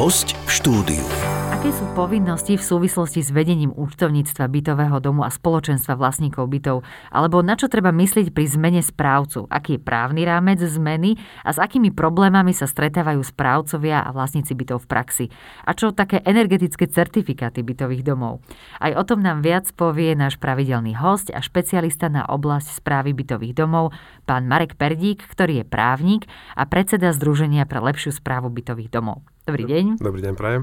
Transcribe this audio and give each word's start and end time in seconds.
Host 0.00 0.32
v 0.32 0.50
štúdiu. 0.56 1.04
Aké 1.52 1.76
sú 1.76 1.84
povinnosti 1.92 2.56
v 2.56 2.64
súvislosti 2.64 3.20
s 3.20 3.28
vedením 3.36 3.68
účtovníctva 3.76 4.48
bytového 4.48 4.96
domu 4.96 5.28
a 5.28 5.28
spoločenstva 5.28 5.92
vlastníkov 5.92 6.48
bytov? 6.48 6.88
Alebo 7.12 7.44
na 7.44 7.52
čo 7.52 7.68
treba 7.68 7.92
myslieť 7.92 8.32
pri 8.32 8.48
zmene 8.48 8.80
správcu? 8.80 9.44
Aký 9.52 9.76
je 9.76 9.84
právny 9.84 10.24
rámec 10.24 10.56
zmeny 10.56 11.20
a 11.44 11.52
s 11.52 11.60
akými 11.60 11.92
problémami 11.92 12.56
sa 12.56 12.64
stretávajú 12.64 13.20
správcovia 13.20 14.00
a 14.00 14.08
vlastníci 14.08 14.56
bytov 14.56 14.88
v 14.88 14.88
praxi? 14.88 15.26
A 15.68 15.76
čo 15.76 15.92
také 15.92 16.24
energetické 16.24 16.88
certifikáty 16.88 17.60
bytových 17.60 18.00
domov? 18.00 18.40
Aj 18.80 18.96
o 18.96 19.04
tom 19.04 19.20
nám 19.20 19.44
viac 19.44 19.68
povie 19.76 20.16
náš 20.16 20.40
pravidelný 20.40 20.96
host 20.96 21.28
a 21.28 21.44
špecialista 21.44 22.08
na 22.08 22.24
oblasť 22.24 22.80
správy 22.80 23.12
bytových 23.12 23.52
domov, 23.52 23.92
pán 24.24 24.48
Marek 24.48 24.80
Perdík, 24.80 25.28
ktorý 25.28 25.60
je 25.60 25.68
právnik 25.68 26.24
a 26.56 26.64
predseda 26.64 27.12
Združenia 27.12 27.68
pre 27.68 27.84
lepšiu 27.84 28.16
správu 28.16 28.48
bytových 28.48 28.88
domov. 28.88 29.28
Dobrý 29.50 29.66
deň. 29.66 29.84
Dobrý 29.98 30.20
deň, 30.22 30.34
prajem. 30.38 30.62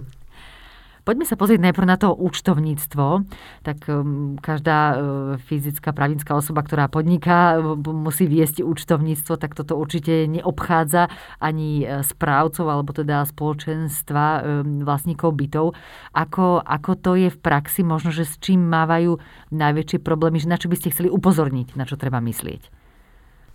Poďme 1.07 1.23
sa 1.23 1.39
pozrieť 1.39 1.63
najprv 1.63 1.87
na 1.87 1.95
to 1.95 2.11
účtovníctvo. 2.11 3.23
Tak 3.63 3.79
um, 3.87 4.35
každá 4.43 4.79
uh, 4.79 4.95
fyzická, 5.39 5.95
právnická 5.95 6.35
osoba, 6.35 6.67
ktorá 6.67 6.91
podniká, 6.91 7.63
uh, 7.63 7.79
musí 7.79 8.27
viesť 8.27 8.59
účtovníctvo, 8.59 9.39
tak 9.39 9.55
toto 9.55 9.79
určite 9.79 10.27
neobchádza 10.27 11.07
ani 11.39 11.87
uh, 11.87 12.03
správcov 12.03 12.67
alebo 12.67 12.91
teda 12.91 13.23
spoločenstva 13.23 14.25
um, 14.43 14.83
vlastníkov 14.83 15.31
bytov. 15.31 15.79
Ako, 16.11 16.59
ako 16.59 16.91
to 16.99 17.15
je 17.15 17.31
v 17.31 17.39
praxi, 17.39 17.87
možno, 17.87 18.11
že 18.11 18.27
s 18.27 18.35
čím 18.43 18.67
mávajú 18.67 19.15
najväčšie 19.55 20.03
problémy, 20.03 20.43
že 20.43 20.51
na 20.51 20.59
čo 20.59 20.67
by 20.67 20.75
ste 20.75 20.91
chceli 20.91 21.07
upozorniť, 21.07 21.79
na 21.79 21.87
čo 21.87 21.95
treba 21.95 22.19
myslieť? 22.19 22.86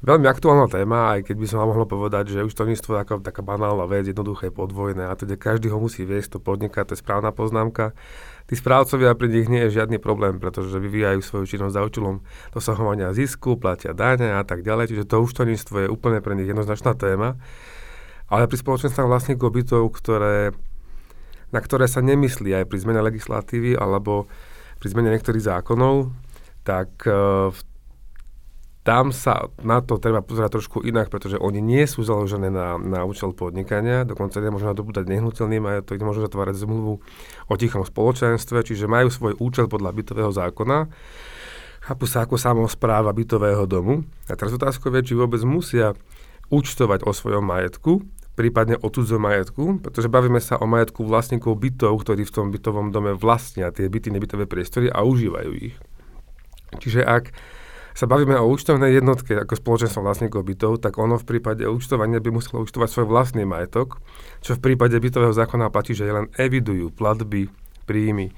Veľmi 0.02 0.26
aktuálna 0.26 0.66
téma, 0.66 1.14
aj 1.14 1.30
keď 1.30 1.36
by 1.38 1.46
som 1.46 1.62
vám 1.62 1.78
mohol 1.78 1.86
povedať, 1.86 2.34
že 2.34 2.42
účtovníctvo 2.42 2.90
je 2.90 2.98
taká, 3.06 3.14
taká 3.22 3.38
banálna 3.46 3.86
vec, 3.86 4.10
jednoduché, 4.10 4.50
podvojné 4.50 5.06
a 5.06 5.14
teda 5.14 5.38
každý 5.38 5.70
ho 5.70 5.78
musí 5.78 6.02
viesť, 6.02 6.34
to 6.34 6.38
podniká, 6.42 6.82
to 6.82 6.98
je 6.98 7.06
správna 7.06 7.30
poznámka. 7.30 7.94
Tí 8.50 8.58
správcovia 8.58 9.14
pri 9.14 9.30
nich 9.30 9.46
nie 9.46 9.62
je 9.70 9.78
žiadny 9.78 10.02
problém, 10.02 10.42
pretože 10.42 10.74
vyvíjajú 10.74 11.22
svoju 11.22 11.54
činnosť 11.54 11.74
za 11.78 11.86
účelom 11.86 12.18
dosahovania 12.50 13.14
zisku, 13.14 13.54
platia 13.54 13.94
dáne 13.94 14.34
a 14.34 14.42
tak 14.42 14.66
ďalej, 14.66 14.90
čiže 14.90 15.06
to 15.06 15.22
účtovníctvo 15.22 15.86
je 15.86 15.88
úplne 15.94 16.18
pre 16.18 16.34
nich 16.34 16.50
jednoznačná 16.50 16.98
téma. 16.98 17.38
Ale 18.26 18.50
pri 18.50 18.58
spoločenstvách 18.58 19.06
vlastníkov 19.06 19.54
bytov, 19.54 19.86
ktoré, 20.02 20.50
na 21.54 21.60
ktoré 21.62 21.86
sa 21.86 22.02
nemyslí 22.02 22.50
aj 22.58 22.66
pri 22.66 22.78
zmene 22.82 23.06
legislatívy 23.06 23.78
alebo 23.78 24.26
pri 24.82 24.98
zmene 24.98 25.14
niektorých 25.14 25.46
zákonov, 25.46 26.10
tak 26.66 26.90
uh, 27.06 27.54
v 27.54 27.58
tam 28.82 29.14
sa 29.14 29.46
na 29.62 29.78
to 29.78 29.94
treba 30.02 30.26
pozerať 30.26 30.58
trošku 30.58 30.82
inak, 30.82 31.06
pretože 31.06 31.38
oni 31.38 31.62
nie 31.62 31.86
sú 31.86 32.02
založené 32.02 32.50
na, 32.50 32.74
na 32.82 33.06
účel 33.06 33.30
podnikania, 33.30 34.02
dokonca 34.02 34.42
nemôžu 34.42 34.66
nadobúdať 34.66 35.06
nehnuteľný 35.06 35.62
majetok, 35.62 36.02
nemôžu 36.02 36.26
zatvárať 36.26 36.66
zmluvu 36.66 36.98
o 37.46 37.54
tichom 37.54 37.86
spoločenstve, 37.86 38.66
čiže 38.66 38.90
majú 38.90 39.06
svoj 39.06 39.38
účel 39.38 39.70
podľa 39.70 39.94
bytového 39.94 40.34
zákona, 40.34 40.90
chápu 41.86 42.04
sa 42.10 42.26
ako 42.26 42.34
samozpráva 42.34 43.14
bytového 43.14 43.70
domu. 43.70 44.02
A 44.26 44.34
teraz 44.34 44.50
otázka 44.50 44.90
je, 44.98 45.14
či 45.14 45.14
vôbec 45.14 45.42
musia 45.46 45.94
účtovať 46.50 47.06
o 47.06 47.14
svojom 47.14 47.46
majetku, 47.46 48.02
prípadne 48.34 48.82
o 48.82 48.90
cudzom 48.90 49.22
majetku, 49.22 49.78
pretože 49.78 50.10
bavíme 50.10 50.42
sa 50.42 50.58
o 50.58 50.66
majetku 50.66 51.06
vlastníkov 51.06 51.54
bytov, 51.54 52.02
ktorí 52.02 52.26
v 52.26 52.34
tom 52.34 52.50
bytovom 52.50 52.90
dome 52.90 53.14
vlastnia 53.14 53.70
tie 53.70 53.86
byty, 53.86 54.10
nebytové 54.10 54.50
priestory 54.50 54.90
a 54.90 55.06
užívajú 55.06 55.52
ich. 55.54 55.76
Čiže 56.82 57.04
ak 57.04 57.30
sa 57.92 58.08
bavíme 58.08 58.36
o 58.40 58.48
účtovnej 58.48 58.92
jednotke 58.96 59.36
ako 59.36 59.56
spoločenstvo 59.56 60.00
vlastníkov 60.00 60.42
bytov, 60.48 60.80
tak 60.80 60.96
ono 60.96 61.20
v 61.20 61.28
prípade 61.28 61.68
účtovania 61.68 62.18
by 62.18 62.30
muselo 62.32 62.64
účtovať 62.64 62.88
svoj 62.88 63.06
vlastný 63.08 63.44
majetok, 63.44 64.00
čo 64.40 64.56
v 64.56 64.72
prípade 64.72 64.96
bytového 64.96 65.36
zákona 65.36 65.68
platí, 65.68 65.92
že 65.92 66.08
len 66.08 66.32
evidujú 66.40 66.88
platby, 66.92 67.52
príjmy, 67.84 68.32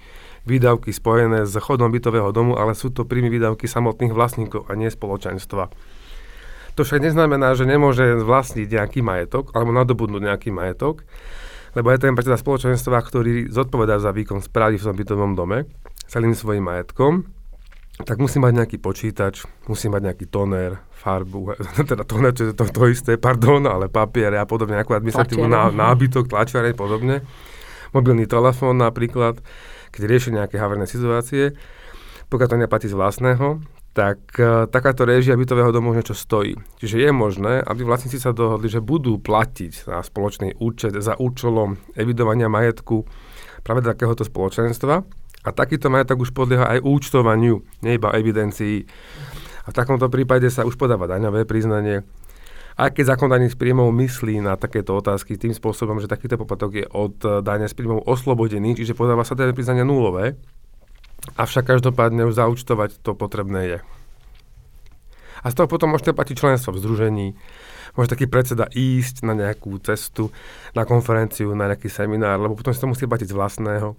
výdavky 0.45 0.93
spojené 0.93 1.49
s 1.49 1.57
chodom 1.57 1.89
bytového 1.89 2.31
domu, 2.35 2.59
ale 2.59 2.77
sú 2.77 2.93
to 2.93 3.09
príjmy 3.09 3.33
výdavky 3.33 3.65
samotných 3.65 4.13
vlastníkov 4.13 4.69
a 4.69 4.77
nie 4.77 4.93
spoločenstva. 4.93 5.73
To 6.75 6.83
však 6.83 7.07
neznamená, 7.07 7.55
že 7.55 7.71
nemôže 7.71 8.19
vlastniť 8.19 8.67
nejaký 8.67 9.01
majetok 9.01 9.55
alebo 9.55 9.71
nadobudnúť 9.71 10.23
nejaký 10.27 10.51
majetok, 10.51 11.07
lebo 11.79 11.91
je 11.91 12.03
ten 12.03 12.15
predseda 12.19 12.39
spoločenstva, 12.39 12.99
ktorý 12.99 13.51
zodpovedá 13.51 13.99
za 14.03 14.11
výkon 14.11 14.43
správy 14.43 14.79
v 14.79 14.87
tom 14.91 14.95
bytovom 14.99 15.33
dome 15.39 15.71
celým 16.11 16.35
svojim 16.35 16.67
majetkom 16.67 17.27
tak 18.03 18.19
musí 18.19 18.43
mať 18.43 18.53
nejaký 18.59 18.77
počítač, 18.83 19.47
musí 19.71 19.87
mať 19.87 20.11
nejaký 20.11 20.27
toner, 20.27 20.83
farbu, 20.99 21.55
teda 21.91 22.03
toner, 22.03 22.35
čo 22.35 22.51
je 22.51 22.55
to, 22.59 22.67
to 22.67 22.91
isté, 22.91 23.15
pardon, 23.15 23.63
ale 23.71 23.87
papiere 23.87 24.35
a 24.43 24.47
podobne, 24.49 24.75
nejakú 24.75 24.99
administratívnu 24.99 25.47
ná, 25.47 25.71
nábytok, 25.71 26.27
tlačiare 26.27 26.75
a 26.75 26.77
podobne. 26.77 27.23
Mobilný 27.95 28.27
telefón 28.27 28.83
napríklad, 28.83 29.39
keď 29.95 30.03
rieši 30.11 30.35
nejaké 30.35 30.59
haverné 30.59 30.91
situácie, 30.91 31.55
pokiaľ 32.27 32.49
to 32.51 32.59
neplatí 32.59 32.87
z 32.91 32.99
vlastného, 32.99 33.63
tak 33.95 34.19
uh, 34.43 34.67
takáto 34.67 35.07
réžia 35.07 35.39
bytového 35.39 35.71
domu 35.71 35.95
niečo 35.95 36.19
stojí. 36.19 36.59
Čiže 36.83 36.99
je 36.99 37.11
možné, 37.15 37.63
aby 37.63 37.87
vlastníci 37.87 38.19
sa 38.19 38.35
dohodli, 38.35 38.67
že 38.67 38.83
budú 38.83 39.23
platiť 39.23 39.87
na 39.87 40.03
spoločný 40.03 40.59
účet 40.59 40.99
za 40.99 41.15
účelom 41.15 41.79
evidovania 41.95 42.51
majetku 42.51 43.07
práve 43.63 43.87
takéhoto 43.87 44.27
spoločenstva, 44.27 45.07
a 45.45 45.49
takýto 45.53 45.93
majetok 45.93 46.25
už 46.25 46.33
podlieha 46.33 46.65
aj 46.65 46.81
účtovaniu, 46.81 47.61
nie 47.85 47.93
iba 48.01 48.09
evidencii. 48.17 48.89
A 49.65 49.73
v 49.73 49.77
takomto 49.77 50.09
prípade 50.09 50.49
sa 50.49 50.65
už 50.65 50.81
podáva 50.81 51.05
daňové 51.05 51.45
priznanie. 51.45 52.05
Aj 52.75 52.91
keď 52.91 53.15
zákon 53.15 53.31
daní 53.31 53.47
z 53.47 53.55
príjmov 53.55 53.95
myslí 53.95 54.43
na 54.43 54.59
takéto 54.59 54.99
otázky 54.99 55.39
tým 55.39 55.55
spôsobom, 55.55 56.03
že 56.03 56.11
takýto 56.11 56.35
poplatok 56.35 56.83
je 56.83 56.87
od 56.91 57.45
dania 57.45 57.71
z 57.71 57.77
príjmov 57.77 58.03
oslobodený, 58.03 58.75
čiže 58.75 58.99
podáva 58.99 59.23
sa 59.23 59.39
daňové 59.39 59.55
priznanie 59.55 59.87
nulové, 59.87 60.35
avšak 61.39 61.71
každopádne 61.77 62.27
už 62.27 62.35
zaúčtovať 62.35 62.99
to 63.05 63.15
potrebné 63.15 63.61
je. 63.63 63.79
A 65.45 65.53
z 65.53 65.55
toho 65.61 65.69
potom 65.69 65.93
môžete 65.93 66.17
platiť 66.17 66.41
členstvo 66.41 66.73
v 66.73 66.81
združení, 66.81 67.27
môže 67.95 68.11
taký 68.11 68.27
predseda 68.27 68.67
ísť 68.71 69.23
na 69.23 69.35
nejakú 69.35 69.79
cestu, 69.83 70.35
na 70.75 70.83
konferenciu, 70.83 71.55
na 71.55 71.71
nejaký 71.71 71.87
seminár, 71.87 72.43
lebo 72.43 72.59
potom 72.59 72.75
si 72.75 72.83
to 72.83 72.91
musí 72.91 73.07
platiť 73.07 73.31
z 73.31 73.35
vlastného. 73.35 73.95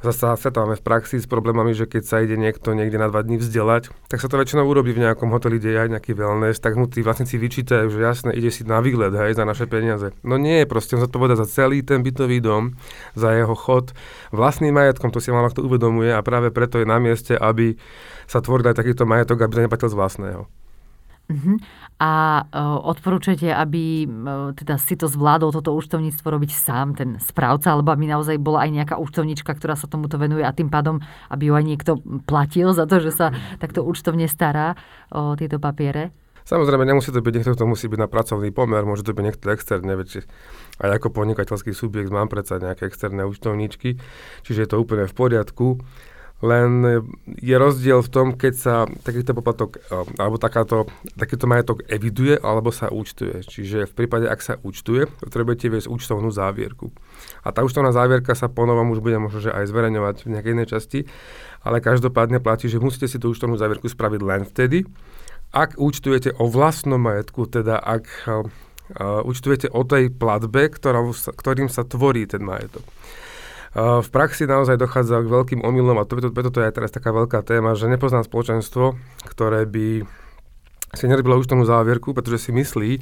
Zase 0.00 0.32
stretávame 0.36 0.80
v 0.80 0.84
praxi 0.84 1.20
s 1.20 1.28
problémami, 1.28 1.76
že 1.76 1.84
keď 1.84 2.02
sa 2.04 2.16
ide 2.24 2.36
niekto 2.36 2.72
niekde 2.72 2.96
na 2.96 3.12
dva 3.12 3.20
dní 3.20 3.36
vzdelať, 3.36 3.92
tak 4.08 4.20
sa 4.20 4.28
to 4.28 4.40
väčšinou 4.40 4.64
urobí 4.64 4.96
v 4.96 5.04
nejakom 5.04 5.28
hoteli, 5.32 5.60
kde 5.60 5.76
je 5.76 5.78
aj 5.80 5.90
nejaký 5.92 6.12
wellness, 6.16 6.60
tak 6.60 6.76
mu 6.76 6.88
tí 6.88 7.04
vlastníci 7.04 7.36
vyčítajú, 7.36 7.92
že 7.92 8.00
jasne, 8.00 8.30
ide 8.32 8.48
si 8.48 8.64
na 8.64 8.80
výlet, 8.80 9.12
hej, 9.12 9.36
za 9.36 9.44
naše 9.44 9.68
peniaze. 9.68 10.12
No 10.24 10.40
nie, 10.40 10.64
proste 10.64 10.96
on 10.96 11.04
zodpoveda 11.04 11.36
za 11.36 11.48
celý 11.48 11.84
ten 11.84 12.00
bytový 12.00 12.40
dom, 12.40 12.76
za 13.16 13.32
jeho 13.36 13.52
chod, 13.56 13.92
vlastným 14.32 14.72
majetkom, 14.76 15.12
to 15.12 15.20
si 15.20 15.32
málo 15.32 15.52
kto 15.52 15.64
uvedomuje 15.64 16.12
a 16.12 16.24
práve 16.24 16.52
preto 16.52 16.80
je 16.80 16.88
na 16.88 16.96
mieste, 16.96 17.36
aby 17.36 17.76
sa 18.28 18.40
tvoril 18.40 18.72
aj 18.72 18.80
takýto 18.80 19.04
majetok, 19.04 19.44
aby 19.44 19.52
to 19.56 19.64
neplatil 19.64 19.88
z 19.88 19.98
vlastného. 19.98 20.59
Uh-huh. 21.30 21.62
A 22.02 22.42
uh, 22.42 22.82
odporúčate, 22.90 23.54
aby 23.54 24.02
uh, 24.02 24.50
teda 24.58 24.82
si 24.82 24.98
to 24.98 25.06
zvládol 25.06 25.54
toto 25.54 25.70
účtovníctvo 25.78 26.26
robiť 26.26 26.50
sám 26.50 26.98
ten 26.98 27.22
správca, 27.22 27.70
alebo 27.70 27.94
aby 27.94 28.10
naozaj 28.10 28.34
bola 28.42 28.66
aj 28.66 28.70
nejaká 28.74 28.94
účtovnička, 28.98 29.54
ktorá 29.54 29.78
sa 29.78 29.86
tomuto 29.86 30.18
venuje 30.18 30.42
a 30.42 30.50
tým 30.50 30.66
pádom, 30.66 30.98
aby 31.30 31.48
ju 31.48 31.54
aj 31.54 31.64
niekto 31.64 31.92
platil 32.26 32.74
za 32.74 32.90
to, 32.90 32.98
že 32.98 33.14
sa 33.14 33.30
takto 33.62 33.86
účtovne 33.86 34.26
stará 34.26 34.74
o 35.14 35.38
tieto 35.38 35.62
papiere? 35.62 36.10
Samozrejme, 36.50 36.82
nemusí 36.82 37.14
to 37.14 37.22
byť 37.22 37.34
niekto, 37.36 37.54
kto 37.54 37.64
musí 37.68 37.86
byť 37.86 38.00
na 38.00 38.10
pracovný 38.10 38.50
pomer, 38.50 38.82
môže 38.82 39.06
to 39.06 39.14
byť 39.14 39.22
niekto 39.22 39.54
externe, 39.54 39.94
veď 39.94 40.26
aj 40.82 40.90
ako 40.98 41.14
podnikateľský 41.14 41.70
subjekt 41.70 42.10
mám 42.10 42.26
predsa 42.26 42.58
nejaké 42.58 42.90
externé 42.90 43.22
účtovníčky, 43.22 44.02
čiže 44.42 44.66
je 44.66 44.68
to 44.74 44.82
úplne 44.82 45.06
v 45.06 45.14
poriadku. 45.14 45.78
Len 46.40 46.70
je 47.36 47.56
rozdiel 47.60 48.00
v 48.00 48.12
tom, 48.12 48.26
keď 48.32 48.54
sa 48.56 48.74
takýto 49.04 49.36
poplatok 49.36 49.76
eh, 49.76 50.04
alebo 50.16 50.40
takáto, 50.40 50.88
takýto 51.14 51.44
majetok 51.44 51.84
eviduje 51.86 52.40
alebo 52.40 52.72
sa 52.72 52.88
účtuje. 52.88 53.44
Čiže 53.44 53.88
v 53.88 53.92
prípade, 53.92 54.24
ak 54.24 54.40
sa 54.40 54.54
účtuje, 54.60 55.04
potrebujete 55.20 55.68
viesť 55.68 55.92
účtovnú 55.92 56.32
závierku. 56.32 56.88
A 57.44 57.52
tá 57.52 57.60
účtovná 57.60 57.92
závierka 57.92 58.32
sa 58.32 58.48
ponovom 58.48 58.92
už 58.92 59.04
bude 59.04 59.20
možno 59.20 59.40
že 59.40 59.52
aj 59.52 59.68
zverejňovať 59.68 60.16
v 60.24 60.32
nejakej 60.32 60.52
inej 60.56 60.68
časti, 60.72 61.00
ale 61.60 61.84
každopádne 61.84 62.40
platí, 62.40 62.68
že 62.68 62.80
musíte 62.80 63.08
si 63.08 63.20
tú 63.20 63.32
účtovnú 63.32 63.60
závierku 63.60 63.88
spraviť 63.88 64.20
len 64.24 64.42
vtedy, 64.48 64.84
ak 65.50 65.82
účtujete 65.82 66.38
o 66.38 66.46
vlastnom 66.46 67.02
majetku, 67.02 67.42
teda 67.50 67.82
ak 67.82 68.06
uh, 68.30 68.46
účtujete 69.26 69.66
o 69.74 69.82
tej 69.82 70.14
platbe, 70.14 70.70
ktorá, 70.70 71.02
ktorým 71.10 71.66
sa 71.66 71.82
tvorí 71.82 72.22
ten 72.30 72.46
majetok. 72.46 72.86
V 73.70 74.08
praxi 74.10 74.50
naozaj 74.50 74.82
dochádza 74.82 75.22
k 75.22 75.30
veľkým 75.30 75.60
omylom 75.62 76.02
a 76.02 76.08
preto, 76.08 76.34
preto 76.34 76.50
to 76.50 76.58
je 76.58 76.74
teraz 76.74 76.90
taká 76.90 77.14
veľká 77.14 77.46
téma, 77.46 77.78
že 77.78 77.86
nepoznám 77.86 78.26
spoločenstvo, 78.26 78.98
ktoré 79.30 79.62
by 79.62 80.02
si 80.90 81.06
nerobilo 81.06 81.38
účtovnú 81.38 81.62
závierku, 81.62 82.10
pretože 82.10 82.50
si 82.50 82.50
myslí, 82.50 82.98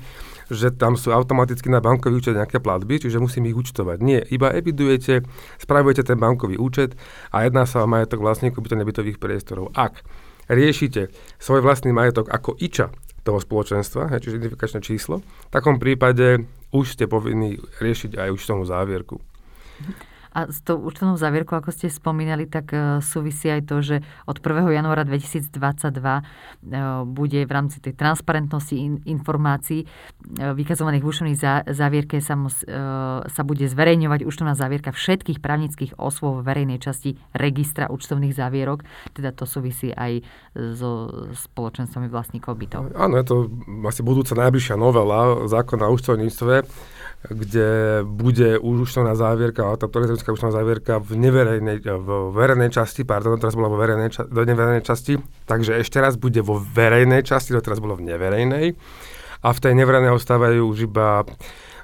že 0.53 0.69
tam 0.77 1.01
sú 1.01 1.09
automaticky 1.09 1.73
na 1.73 1.81
bankový 1.81 2.21
účet 2.21 2.37
nejaké 2.37 2.61
platby, 2.61 3.01
čiže 3.01 3.17
musím 3.17 3.49
ich 3.49 3.57
účtovať. 3.57 4.05
Nie, 4.05 4.21
iba 4.29 4.53
evidujete, 4.53 5.25
spravujete 5.57 6.05
ten 6.05 6.21
bankový 6.21 6.61
účet 6.61 7.01
a 7.33 7.49
jedná 7.49 7.65
sa 7.65 7.85
o 7.85 7.89
majetok 7.89 8.21
vlastníkov 8.21 8.61
byto 8.61 8.77
nebytových 8.77 9.17
priestorov. 9.17 9.73
Ak 9.73 10.05
riešite 10.53 11.09
svoj 11.41 11.65
vlastný 11.65 11.97
majetok 11.97 12.29
ako 12.29 12.61
iča 12.61 12.93
toho 13.25 13.41
spoločenstva, 13.41 14.13
čiže 14.21 14.37
identifikačné 14.37 14.85
číslo, 14.85 15.25
v 15.25 15.53
takom 15.53 15.81
prípade 15.81 16.45
už 16.77 16.93
ste 16.93 17.09
povinní 17.09 17.57
riešiť 17.81 18.21
aj 18.21 18.29
účtovnú 18.37 18.69
závierku. 18.69 19.17
A 20.39 20.47
s 20.47 20.63
tou 20.63 20.79
účtovnou 20.79 21.19
závierkou, 21.19 21.59
ako 21.59 21.75
ste 21.75 21.91
spomínali, 21.91 22.47
tak 22.47 22.71
e, 22.71 23.03
súvisí 23.03 23.51
aj 23.51 23.67
to, 23.67 23.83
že 23.83 23.97
od 24.23 24.39
1. 24.39 24.71
januára 24.71 25.03
2022 25.03 25.51
e, 25.51 26.23
bude 27.03 27.43
v 27.43 27.51
rámci 27.51 27.83
tej 27.83 27.99
transparentnosti 27.99 29.03
informácií 29.03 29.83
e, 29.83 29.87
vykazovaných 30.55 31.03
v 31.03 31.09
účtovnej 31.11 31.37
závierke 31.75 32.23
sa, 32.23 32.39
sa 33.27 33.43
bude 33.43 33.67
zverejňovať 33.67 34.23
účtovná 34.23 34.55
závierka 34.55 34.95
všetkých 34.95 35.43
právnických 35.43 35.99
osôb 35.99 36.39
v 36.39 36.47
verejnej 36.47 36.79
časti 36.79 37.19
registra 37.35 37.91
účtovných 37.91 38.31
závierok. 38.31 38.87
Teda 39.19 39.35
to 39.35 39.43
súvisí 39.43 39.91
aj 39.91 40.23
so 40.55 41.11
spoločenstvami 41.35 42.07
vlastníkov 42.07 42.55
bytov. 42.55 42.95
Áno, 42.95 43.19
je 43.19 43.27
to 43.27 43.37
asi 43.91 44.07
budúca 44.07 44.39
najbližšia 44.39 44.79
novela 44.79 45.51
zákona 45.51 45.91
o 45.91 45.95
účtovníctve 45.99 46.55
kde 47.27 48.01
bude 48.07 48.63
účtovná 48.63 49.19
závierka, 49.19 49.67
ale 49.67 49.75
tá 49.75 49.91
elektronická 49.91 50.31
účtovná 50.31 50.55
závierka 50.55 51.03
v 51.03 51.19
neverejnej, 51.19 51.83
v 51.83 52.09
verejnej 52.31 52.71
časti, 52.71 53.03
pardon, 53.03 53.43
teraz 53.43 53.59
bola 53.59 53.67
vo 53.67 53.75
verejnej, 53.75 54.31
do 54.31 54.43
neverejnej 54.47 54.87
časti, 54.87 55.19
takže 55.51 55.83
ešte 55.83 55.99
raz 55.99 56.15
bude 56.15 56.39
vo 56.47 56.63
verejnej 56.63 57.27
časti, 57.27 57.51
to 57.51 57.59
teraz 57.59 57.83
bolo 57.83 57.99
v 57.99 58.07
neverejnej. 58.07 58.79
A 59.43 59.49
v 59.51 59.59
tej 59.59 59.75
neverejnej 59.75 60.15
ostávajú 60.15 60.63
už 60.71 60.91
iba 60.91 61.27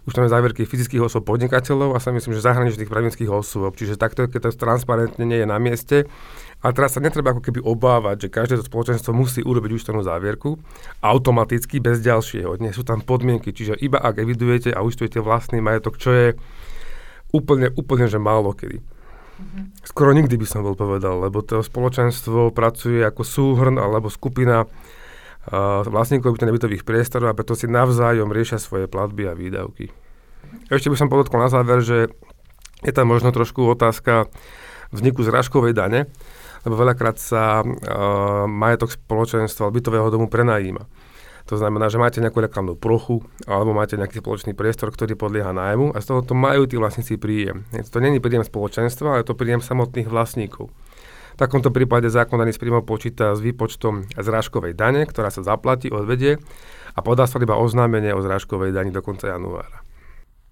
účtovné 0.06 0.28
závierky 0.30 0.68
fyzických 0.68 1.02
osôb 1.02 1.26
podnikateľov 1.26 1.96
a 1.96 1.98
sa 1.98 2.12
myslím, 2.12 2.36
že 2.36 2.44
zahraničných 2.44 2.90
právnických 2.90 3.30
osôb. 3.30 3.74
Čiže 3.74 3.98
takto, 3.98 4.28
keď 4.28 4.52
to 4.52 4.60
transparentne 4.60 5.24
nie 5.24 5.42
je 5.42 5.48
na 5.48 5.58
mieste, 5.58 6.06
a 6.64 6.72
teraz 6.72 6.96
sa 6.96 7.04
netreba 7.04 7.36
ako 7.36 7.44
keby 7.44 7.60
obávať, 7.60 8.24
že 8.24 8.32
každé 8.32 8.54
to 8.56 8.64
spoločenstvo 8.64 9.12
musí 9.12 9.44
urobiť 9.44 9.70
účtovnú 9.76 10.00
závierku 10.00 10.56
automaticky 11.04 11.76
bez 11.76 12.00
ďalšieho. 12.00 12.56
Nie 12.56 12.72
sú 12.72 12.88
tam 12.88 13.04
podmienky, 13.04 13.52
čiže 13.52 13.76
iba 13.84 14.00
ak 14.00 14.16
evidujete 14.16 14.72
a 14.72 14.80
účtujete 14.80 15.20
vlastný 15.20 15.60
majetok, 15.60 16.00
čo 16.00 16.10
je 16.16 16.28
úplne, 17.36 17.68
úplne, 17.76 18.08
že 18.08 18.16
málo 18.16 18.56
kedy. 18.56 18.80
Mm-hmm. 18.80 19.64
Skoro 19.84 20.16
nikdy 20.16 20.40
by 20.40 20.46
som 20.48 20.64
bol 20.64 20.72
povedal, 20.72 21.20
lebo 21.20 21.44
to 21.44 21.60
spoločenstvo 21.60 22.48
pracuje 22.56 23.04
ako 23.04 23.22
súhrn 23.26 23.76
alebo 23.76 24.08
skupina 24.08 24.64
uh, 24.64 25.84
vlastníkov 25.84 26.40
bytových 26.40 26.88
priestorov 26.88 27.28
a 27.28 27.36
preto 27.36 27.52
si 27.52 27.68
navzájom 27.68 28.32
riešia 28.32 28.56
svoje 28.56 28.88
platby 28.88 29.28
a 29.28 29.36
výdavky. 29.36 29.92
Ešte 30.72 30.88
by 30.88 30.96
som 30.96 31.12
podotkol 31.12 31.44
na 31.44 31.52
záver, 31.52 31.84
že 31.84 32.08
je 32.80 32.92
tam 32.94 33.12
možno 33.12 33.36
trošku 33.36 33.68
otázka 33.68 34.32
vzniku 34.94 35.26
zrážkovej 35.26 35.74
dane, 35.74 36.06
lebo 36.64 36.74
veľakrát 36.74 37.16
sa 37.20 37.60
uh, 37.60 38.48
majetok 38.48 38.96
spoločenstva 38.96 39.70
bytového 39.70 40.08
domu 40.08 40.26
prenajíma. 40.26 40.84
To 41.52 41.60
znamená, 41.60 41.92
že 41.92 42.00
máte 42.00 42.24
nejakú 42.24 42.40
reklamnú 42.40 42.72
plochu 42.72 43.20
alebo 43.44 43.76
máte 43.76 44.00
nejaký 44.00 44.24
spoločný 44.24 44.56
priestor, 44.56 44.88
ktorý 44.88 45.12
podlieha 45.12 45.52
nájmu 45.52 45.92
a 45.92 46.00
z 46.00 46.08
toho 46.08 46.20
to 46.24 46.32
majú 46.32 46.64
tí 46.64 46.80
vlastníci 46.80 47.20
príjem. 47.20 47.68
To 47.68 48.00
není 48.00 48.16
príjem 48.16 48.48
spoločenstva, 48.48 49.20
ale 49.20 49.28
to 49.28 49.36
príjem 49.36 49.60
samotných 49.60 50.08
vlastníkov. 50.08 50.72
V 51.34 51.36
takomto 51.36 51.68
prípade 51.74 52.08
zákon 52.08 52.40
daný 52.40 52.56
z 52.56 52.62
príjmov 52.62 52.88
počíta 52.88 53.36
s 53.36 53.44
výpočtom 53.44 54.08
zrážkovej 54.16 54.72
dane, 54.72 55.04
ktorá 55.04 55.28
sa 55.28 55.44
zaplatí, 55.44 55.92
odvedie 55.92 56.40
a 56.94 56.98
podá 57.04 57.28
sa 57.28 57.42
iba 57.42 57.58
oznámenie 57.58 58.14
o 58.16 58.24
zrážkovej 58.24 58.72
dani 58.72 58.94
do 58.94 59.04
konca 59.04 59.28
januára. 59.28 59.84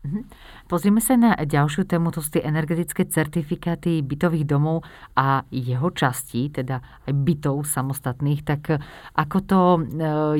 Mm-hmm. 0.02 0.22
Pozrieme 0.66 0.98
sa 0.98 1.14
na 1.14 1.38
ďalšiu 1.38 1.86
tému, 1.86 2.10
to 2.10 2.18
sú 2.18 2.34
tie 2.34 2.42
energetické 2.42 3.06
certifikáty 3.06 4.02
bytových 4.02 4.50
domov 4.50 4.82
a 5.14 5.46
jeho 5.54 5.94
častí, 5.94 6.50
teda 6.50 6.82
aj 7.06 7.12
bytov 7.14 7.62
samostatných. 7.62 8.42
Tak 8.42 8.82
ako 9.14 9.38
to 9.46 9.60
e, 9.62 9.80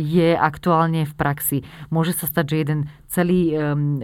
je 0.02 0.34
aktuálne 0.34 1.06
v 1.06 1.14
praxi? 1.14 1.58
Môže 1.94 2.10
sa 2.10 2.26
stať, 2.26 2.44
že 2.50 2.56
jeden 2.58 2.80
celý 3.06 3.54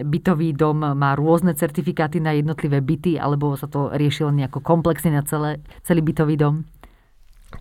bytový 0.05 0.55
dom 0.55 0.95
má 0.95 1.11
rôzne 1.17 1.51
certifikáty 1.57 2.23
na 2.23 2.37
jednotlivé 2.39 2.79
byty, 2.79 3.19
alebo 3.19 3.57
sa 3.59 3.67
to 3.67 3.91
riešilo 3.91 4.31
nejako 4.31 4.63
komplexne 4.63 5.11
na 5.11 5.27
celé, 5.27 5.59
celý 5.83 6.05
bytový 6.05 6.39
dom? 6.39 6.63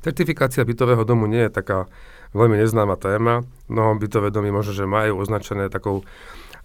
Certifikácia 0.04 0.62
bytového 0.68 1.02
domu 1.02 1.24
nie 1.26 1.48
je 1.48 1.50
taká 1.50 1.88
veľmi 2.36 2.60
neznáma 2.60 3.00
téma. 3.00 3.42
Mnohom 3.72 3.96
bytové 3.96 4.28
domy 4.28 4.52
možno, 4.52 4.76
že 4.76 4.84
majú 4.84 5.24
označené 5.24 5.72
takou 5.72 6.04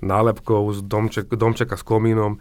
nálepkou 0.04 0.70
z 0.76 0.84
domček, 0.84 1.32
domčeka 1.32 1.80
s 1.80 1.84
komínom 1.84 2.38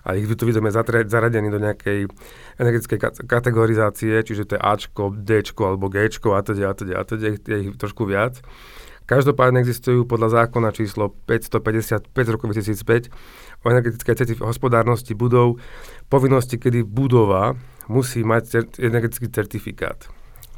a 0.00 0.16
ich 0.16 0.24
tu 0.32 0.48
vidíme 0.48 0.72
zaradení 0.72 1.52
do 1.52 1.60
nejakej 1.60 2.08
energetickej 2.56 3.28
kategorizácie, 3.28 4.24
čiže 4.24 4.48
to 4.48 4.52
je 4.56 4.60
Ačko, 4.60 5.12
Dčko 5.12 5.62
alebo 5.76 5.92
Gčko 5.92 6.32
a 6.32 6.40
teda 6.40 6.72
a 6.72 6.74
teda 6.74 6.94
a 6.96 7.04
teda, 7.04 7.36
je 7.36 7.56
ich 7.68 7.76
trošku 7.76 8.08
viac. 8.08 8.40
Každopádne 9.04 9.58
existujú 9.58 10.06
podľa 10.06 10.46
zákona 10.46 10.70
číslo 10.70 11.10
555 11.26 12.14
z 12.14 12.30
roku 12.30 12.46
2005 12.46 13.10
o 13.60 13.66
energetickej 13.66 14.38
hospodárnosti 14.38 15.18
budov 15.18 15.58
povinnosti, 16.06 16.56
kedy 16.56 16.86
budova 16.86 17.58
musí 17.90 18.22
mať 18.22 18.42
cer- 18.46 18.70
energetický 18.78 19.26
certifikát. 19.34 20.06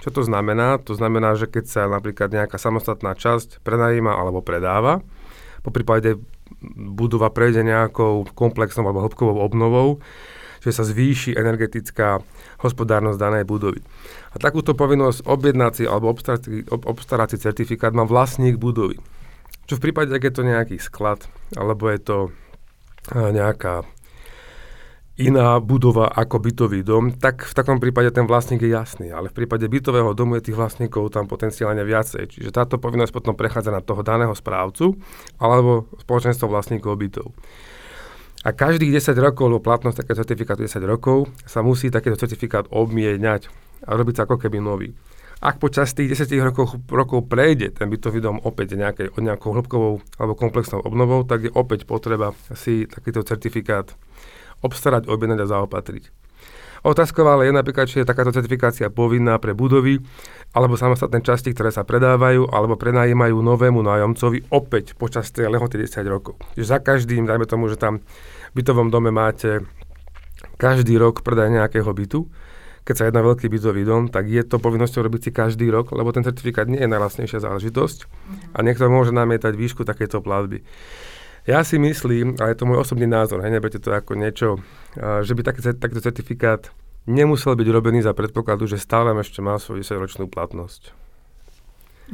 Čo 0.04 0.12
to 0.12 0.22
znamená? 0.26 0.76
To 0.84 0.92
znamená, 0.92 1.32
že 1.38 1.48
keď 1.48 1.64
sa 1.64 1.82
napríklad 1.88 2.28
nejaká 2.28 2.60
samostatná 2.60 3.16
časť 3.16 3.64
prenajíma 3.64 4.12
alebo 4.12 4.44
predáva, 4.44 5.00
po 5.62 5.70
prípade 5.72 6.20
budova 6.76 7.32
prejde 7.32 7.64
nejakou 7.64 8.28
komplexnou 8.36 8.84
alebo 8.84 9.04
hĺbkovou 9.06 9.40
obnovou, 9.40 10.02
že 10.62 10.70
sa 10.70 10.86
zvýši 10.86 11.34
energetická 11.34 12.22
hospodárnosť 12.62 13.18
danej 13.18 13.44
budovy. 13.48 13.82
A 14.32 14.36
takúto 14.38 14.78
povinnosť 14.78 15.26
objednať 15.26 15.72
si 15.74 15.84
alebo 15.88 16.14
obstarať 16.86 17.28
si 17.34 17.38
certifikát 17.42 17.90
má 17.90 18.06
vlastník 18.06 18.62
budovy. 18.62 19.02
Čo 19.66 19.78
v 19.78 19.90
prípade, 19.90 20.14
ak 20.14 20.22
je 20.22 20.34
to 20.34 20.42
nejaký 20.46 20.76
sklad, 20.78 21.26
alebo 21.58 21.90
je 21.90 22.00
to 22.02 22.18
nejaká 23.10 23.82
iná 25.22 25.56
budova 25.62 26.10
ako 26.10 26.42
bytový 26.42 26.82
dom, 26.82 27.14
tak 27.14 27.46
v 27.46 27.54
takom 27.54 27.78
prípade 27.78 28.10
ten 28.10 28.26
vlastník 28.26 28.66
je 28.66 28.74
jasný. 28.74 29.14
Ale 29.14 29.30
v 29.30 29.44
prípade 29.44 29.64
bytového 29.70 30.10
domu 30.12 30.34
je 30.38 30.50
tých 30.50 30.58
vlastníkov 30.58 31.14
tam 31.14 31.30
potenciálne 31.30 31.82
viacej. 31.86 32.26
Čiže 32.26 32.50
táto 32.50 32.82
povinnosť 32.82 33.14
potom 33.14 33.38
prechádza 33.38 33.70
na 33.70 33.80
toho 33.80 34.02
daného 34.02 34.34
správcu 34.34 34.98
alebo 35.38 35.86
spoločenstvo 36.02 36.50
vlastníkov 36.50 36.98
bytov. 36.98 37.30
A 38.42 38.50
každých 38.50 38.98
10 38.98 39.14
rokov, 39.22 39.46
lebo 39.46 39.62
platnosť 39.62 40.02
takého 40.02 40.18
certifikátu 40.18 40.66
10 40.66 40.82
rokov, 40.82 41.30
sa 41.46 41.62
musí 41.62 41.94
takýto 41.94 42.18
certifikát 42.18 42.66
obmieniať 42.74 43.46
a 43.86 43.94
robiť 43.94 44.14
sa 44.18 44.22
ako 44.26 44.34
keby 44.42 44.58
nový. 44.58 44.90
Ak 45.42 45.58
počas 45.58 45.90
tých 45.90 46.14
10 46.14 46.54
rokov, 46.54 46.78
rokov 46.86 47.26
prejde 47.26 47.74
ten 47.74 47.90
bytový 47.90 48.22
dom 48.22 48.38
opäť 48.42 48.78
nejakej, 48.78 49.14
nejakou 49.18 49.58
hĺbkovou 49.58 49.94
alebo 50.18 50.38
komplexnou 50.38 50.82
obnovou, 50.86 51.26
tak 51.26 51.46
je 51.46 51.50
opäť 51.50 51.82
potreba 51.82 52.30
si 52.54 52.86
takýto 52.86 53.26
certifikát 53.26 53.90
obstarať, 54.62 55.10
objednať 55.10 55.38
a 55.44 55.50
zaopatriť. 55.50 56.04
Otázková 56.82 57.38
ale 57.38 57.46
je 57.46 57.54
napríklad, 57.54 57.86
či 57.86 58.02
je 58.02 58.10
takáto 58.10 58.34
certifikácia 58.34 58.90
povinná 58.90 59.38
pre 59.38 59.54
budovy 59.54 60.02
alebo 60.50 60.74
samostatné 60.74 61.22
časti, 61.22 61.54
ktoré 61.54 61.70
sa 61.70 61.86
predávajú 61.86 62.50
alebo 62.50 62.74
prenajímajú 62.74 63.38
novému 63.38 63.86
nájomcovi 63.86 64.50
opäť 64.50 64.98
počas 64.98 65.30
tej 65.30 65.46
lehoty 65.46 65.78
10 65.78 66.02
rokov. 66.10 66.34
Čiže 66.58 66.66
za 66.66 66.78
každým, 66.82 67.22
dajme 67.22 67.46
tomu, 67.46 67.70
že 67.70 67.78
tam 67.78 68.02
v 68.50 68.54
bytovom 68.58 68.90
dome 68.90 69.14
máte 69.14 69.62
každý 70.58 70.98
rok 70.98 71.22
predaj 71.22 71.54
nejakého 71.54 71.86
bytu, 71.86 72.26
keď 72.82 72.94
sa 72.98 73.06
jedná 73.06 73.22
veľký 73.22 73.46
bytový 73.46 73.86
dom, 73.86 74.10
tak 74.10 74.26
je 74.26 74.42
to 74.42 74.58
povinnosťou 74.58 75.06
robiť 75.06 75.20
si 75.22 75.30
každý 75.30 75.70
rok, 75.70 75.94
lebo 75.94 76.10
ten 76.10 76.26
certifikát 76.26 76.66
nie 76.66 76.82
je 76.82 76.90
najlastnejšia 76.90 77.38
záležitosť 77.38 78.10
a 78.54 78.66
niekto 78.66 78.90
môže 78.90 79.14
namietať 79.14 79.54
výšku 79.54 79.86
takéto 79.86 80.18
platby. 80.18 80.66
Ja 81.42 81.66
si 81.66 81.74
myslím, 81.74 82.38
a 82.38 82.54
je 82.54 82.56
to 82.58 82.70
môj 82.70 82.86
osobný 82.86 83.10
názor, 83.10 83.42
hej, 83.42 83.50
neberte 83.50 83.82
to 83.82 83.90
ako 83.90 84.14
niečo, 84.14 84.62
že 84.94 85.34
by 85.34 85.42
taký, 85.42 85.74
takýto 85.74 86.02
certifikát 86.02 86.70
nemusel 87.06 87.58
byť 87.58 87.68
robený 87.68 88.06
za 88.06 88.14
predpokladu, 88.14 88.70
že 88.70 88.78
stále 88.78 89.10
ešte 89.18 89.42
má 89.42 89.58
svoju 89.58 89.82
10-ročnú 89.82 90.30
platnosť. 90.30 90.94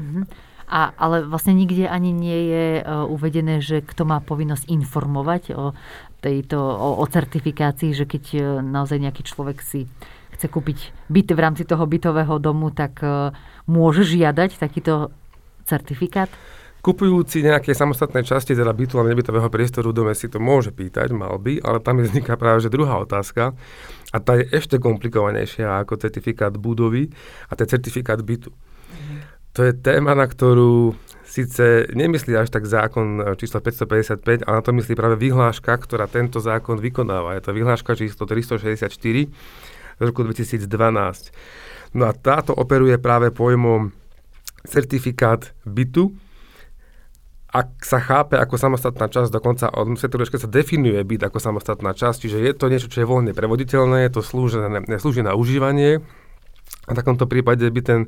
Mm-hmm. 0.00 0.24
A, 0.68 0.92
ale 1.00 1.24
vlastne 1.24 1.56
nikde 1.56 1.88
ani 1.88 2.12
nie 2.12 2.40
je 2.52 2.66
uh, 2.84 3.08
uvedené, 3.08 3.64
že 3.64 3.80
kto 3.80 4.04
má 4.04 4.20
povinnosť 4.20 4.68
informovať 4.68 5.56
o 5.56 5.72
tejto, 6.20 6.60
o, 6.60 7.00
o 7.00 7.04
certifikácii, 7.08 7.96
že 7.96 8.04
keď 8.04 8.24
uh, 8.36 8.42
naozaj 8.60 9.00
nejaký 9.00 9.24
človek 9.24 9.64
si 9.64 9.88
chce 10.36 10.46
kúpiť 10.52 11.08
byt 11.08 11.28
v 11.32 11.40
rámci 11.40 11.64
toho 11.64 11.88
bytového 11.88 12.36
domu, 12.36 12.68
tak 12.68 13.00
uh, 13.00 13.32
môže 13.64 14.04
žiadať 14.04 14.60
takýto 14.60 15.08
certifikát? 15.64 16.28
Kupujúci 16.78 17.42
nejaké 17.42 17.74
samostatné 17.74 18.22
časti, 18.22 18.54
teda 18.54 18.70
bytu 18.70 18.96
alebo 18.96 19.10
nebytového 19.10 19.50
priestoru 19.50 19.90
dome 19.90 20.14
si 20.14 20.30
to 20.30 20.38
môže 20.38 20.70
pýtať, 20.70 21.10
mal 21.10 21.34
by, 21.36 21.58
ale 21.58 21.82
tam 21.82 21.98
je 21.98 22.06
vzniká 22.06 22.38
práve 22.38 22.62
že 22.62 22.70
druhá 22.70 23.02
otázka 23.02 23.58
a 24.14 24.16
tá 24.22 24.38
je 24.38 24.46
ešte 24.54 24.78
komplikovanejšia 24.78 25.82
ako 25.82 25.98
certifikát 25.98 26.54
budovy 26.54 27.10
a 27.50 27.52
ten 27.58 27.66
certifikát 27.66 28.22
bytu. 28.22 28.54
Mhm. 28.94 29.16
To 29.58 29.60
je 29.66 29.72
téma, 29.74 30.14
na 30.14 30.30
ktorú 30.30 30.94
síce 31.28 31.90
nemyslí 31.92 32.32
až 32.38 32.48
tak 32.48 32.64
zákon 32.64 33.36
číslo 33.36 33.60
555, 33.60 34.46
ale 34.48 34.54
na 34.58 34.64
to 34.64 34.72
myslí 34.72 34.94
práve 34.96 35.20
vyhláška, 35.20 35.76
ktorá 35.76 36.08
tento 36.08 36.40
zákon 36.40 36.80
vykonáva. 36.80 37.36
Je 37.36 37.42
to 37.44 37.52
vyhláška 37.52 37.98
číslo 37.98 38.24
364 38.24 38.88
z 39.98 40.00
roku 40.00 40.24
2012. 40.24 40.62
No 41.92 42.08
a 42.08 42.12
táto 42.16 42.56
operuje 42.56 42.96
práve 42.96 43.28
pojmom 43.28 43.92
certifikát 44.64 45.52
bytu, 45.68 46.16
ak 47.58 47.82
sa 47.82 47.98
chápe 47.98 48.38
ako 48.38 48.54
samostatná 48.54 49.10
časť, 49.10 49.34
dokonca 49.34 49.66
od 49.74 49.98
sektoru 49.98 50.22
sa 50.22 50.46
definuje 50.46 51.02
byt 51.02 51.26
ako 51.26 51.42
samostatná 51.42 51.90
časť, 51.90 52.18
čiže 52.22 52.38
je 52.38 52.52
to 52.54 52.70
niečo, 52.70 52.86
čo 52.86 53.02
je 53.02 53.10
voľne 53.10 53.34
prevoditeľné, 53.34 54.06
je 54.06 54.12
to 54.14 54.22
slúži, 54.22 54.62
slúži 55.02 55.26
na 55.26 55.34
užívanie. 55.34 55.98
A 56.86 56.90
v 56.94 56.98
takomto 56.98 57.26
prípade 57.26 57.66
by 57.66 57.80
ten 57.82 58.00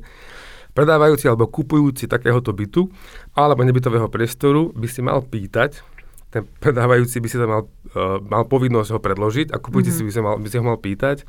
predávajúci 0.71 1.27
alebo 1.27 1.51
kupujúci 1.51 2.07
takéhoto 2.07 2.55
bytu 2.55 2.87
alebo 3.35 3.67
nebytového 3.67 4.07
priestoru 4.07 4.71
by 4.71 4.87
si 4.87 5.03
mal 5.03 5.19
pýtať, 5.19 5.83
ten 6.31 6.47
predávajúci 6.63 7.19
by 7.19 7.27
si 7.27 7.35
to 7.35 7.43
mal, 7.43 7.67
uh, 7.91 8.23
mal 8.23 8.47
povinnosť 8.47 8.89
ho 8.95 8.99
predložiť 9.03 9.51
a 9.51 9.59
kupujúci 9.59 9.91
mm-hmm. 9.91 10.07
si 10.07 10.07
by, 10.07 10.11
si 10.15 10.21
mal, 10.23 10.35
by 10.39 10.47
si 10.47 10.55
ho 10.55 10.63
mal 10.63 10.79
pýtať. 10.79 11.27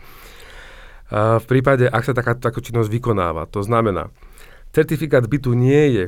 Uh, 1.11 1.43
v 1.43 1.47
prípade, 1.51 1.91
ak 1.91 2.07
sa 2.07 2.15
takáto 2.15 2.47
taká 2.47 2.63
činnosť 2.63 2.87
vykonáva, 2.87 3.51
to 3.51 3.67
znamená, 3.67 4.15
certifikát 4.71 5.27
bytu 5.27 5.59
nie 5.59 5.85
je 5.91 6.05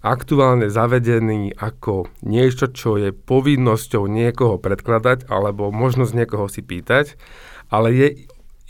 aktuálne 0.00 0.72
zavedený 0.72 1.56
ako 1.60 2.08
niečo, 2.24 2.72
čo 2.72 2.96
je 2.96 3.12
povinnosťou 3.12 4.08
niekoho 4.08 4.56
predkladať 4.56 5.28
alebo 5.28 5.68
možnosť 5.68 6.12
niekoho 6.16 6.48
si 6.48 6.64
pýtať, 6.64 7.20
ale 7.68 7.92
je 7.92 8.08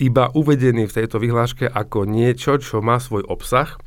iba 0.01 0.33
uvedený 0.33 0.91
v 0.91 0.97
tejto 0.97 1.23
vyhláške 1.23 1.71
ako 1.71 2.09
niečo, 2.09 2.59
čo 2.59 2.83
má 2.83 2.99
svoj 2.99 3.23
obsah, 3.31 3.79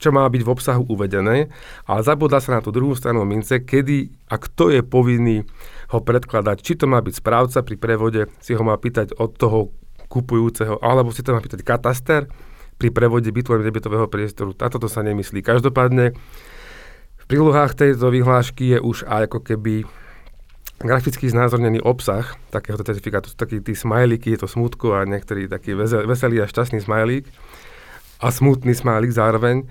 čo 0.00 0.08
má 0.08 0.24
byť 0.24 0.42
v 0.46 0.52
obsahu 0.56 0.82
uvedené, 0.88 1.52
ale 1.84 2.00
zabúda 2.00 2.40
sa 2.40 2.56
na 2.56 2.64
tú 2.64 2.72
druhú 2.72 2.96
stranu 2.96 3.28
mince, 3.28 3.60
kedy 3.60 4.08
a 4.32 4.40
kto 4.40 4.72
je 4.72 4.80
povinný 4.80 5.44
ho 5.92 6.00
predkladať. 6.00 6.64
Či 6.64 6.72
to 6.80 6.88
má 6.88 7.04
byť 7.04 7.14
správca 7.20 7.60
pri 7.60 7.76
prevode, 7.76 8.20
si 8.40 8.56
ho 8.56 8.62
má 8.64 8.80
pýtať 8.80 9.12
od 9.20 9.36
toho 9.36 9.74
kupujúceho, 10.08 10.80
alebo 10.80 11.12
si 11.12 11.20
to 11.20 11.36
má 11.36 11.44
pýtať 11.44 11.60
kataster 11.60 12.24
pri 12.80 12.88
prevode 12.88 13.28
bytu 13.28 13.52
a 13.52 13.60
nebytového 13.60 14.08
priestoru. 14.08 14.56
Táto 14.56 14.80
to 14.80 14.88
sa 14.88 15.04
nemyslí. 15.04 15.44
Každopádne 15.44 16.16
prílohách 17.30 17.78
tejto 17.78 18.10
vyhlášky 18.10 18.74
je 18.74 18.78
už 18.82 19.06
aj 19.06 19.30
ako 19.30 19.38
keby 19.46 19.86
graficky 20.82 21.30
znázornený 21.30 21.78
obsah 21.86 22.26
takéhoto 22.50 22.82
certifikátu. 22.82 23.30
Sú 23.30 23.38
takí 23.38 23.62
tí 23.62 23.78
smajlíky, 23.78 24.34
je 24.34 24.42
to 24.42 24.48
smutko 24.50 24.98
a 24.98 25.06
niektorý 25.06 25.46
taký 25.46 25.78
veselý 25.78 26.42
a 26.42 26.50
šťastný 26.50 26.82
smajlík 26.82 27.30
a 28.18 28.26
smutný 28.34 28.74
smajlík 28.74 29.14
zároveň, 29.14 29.68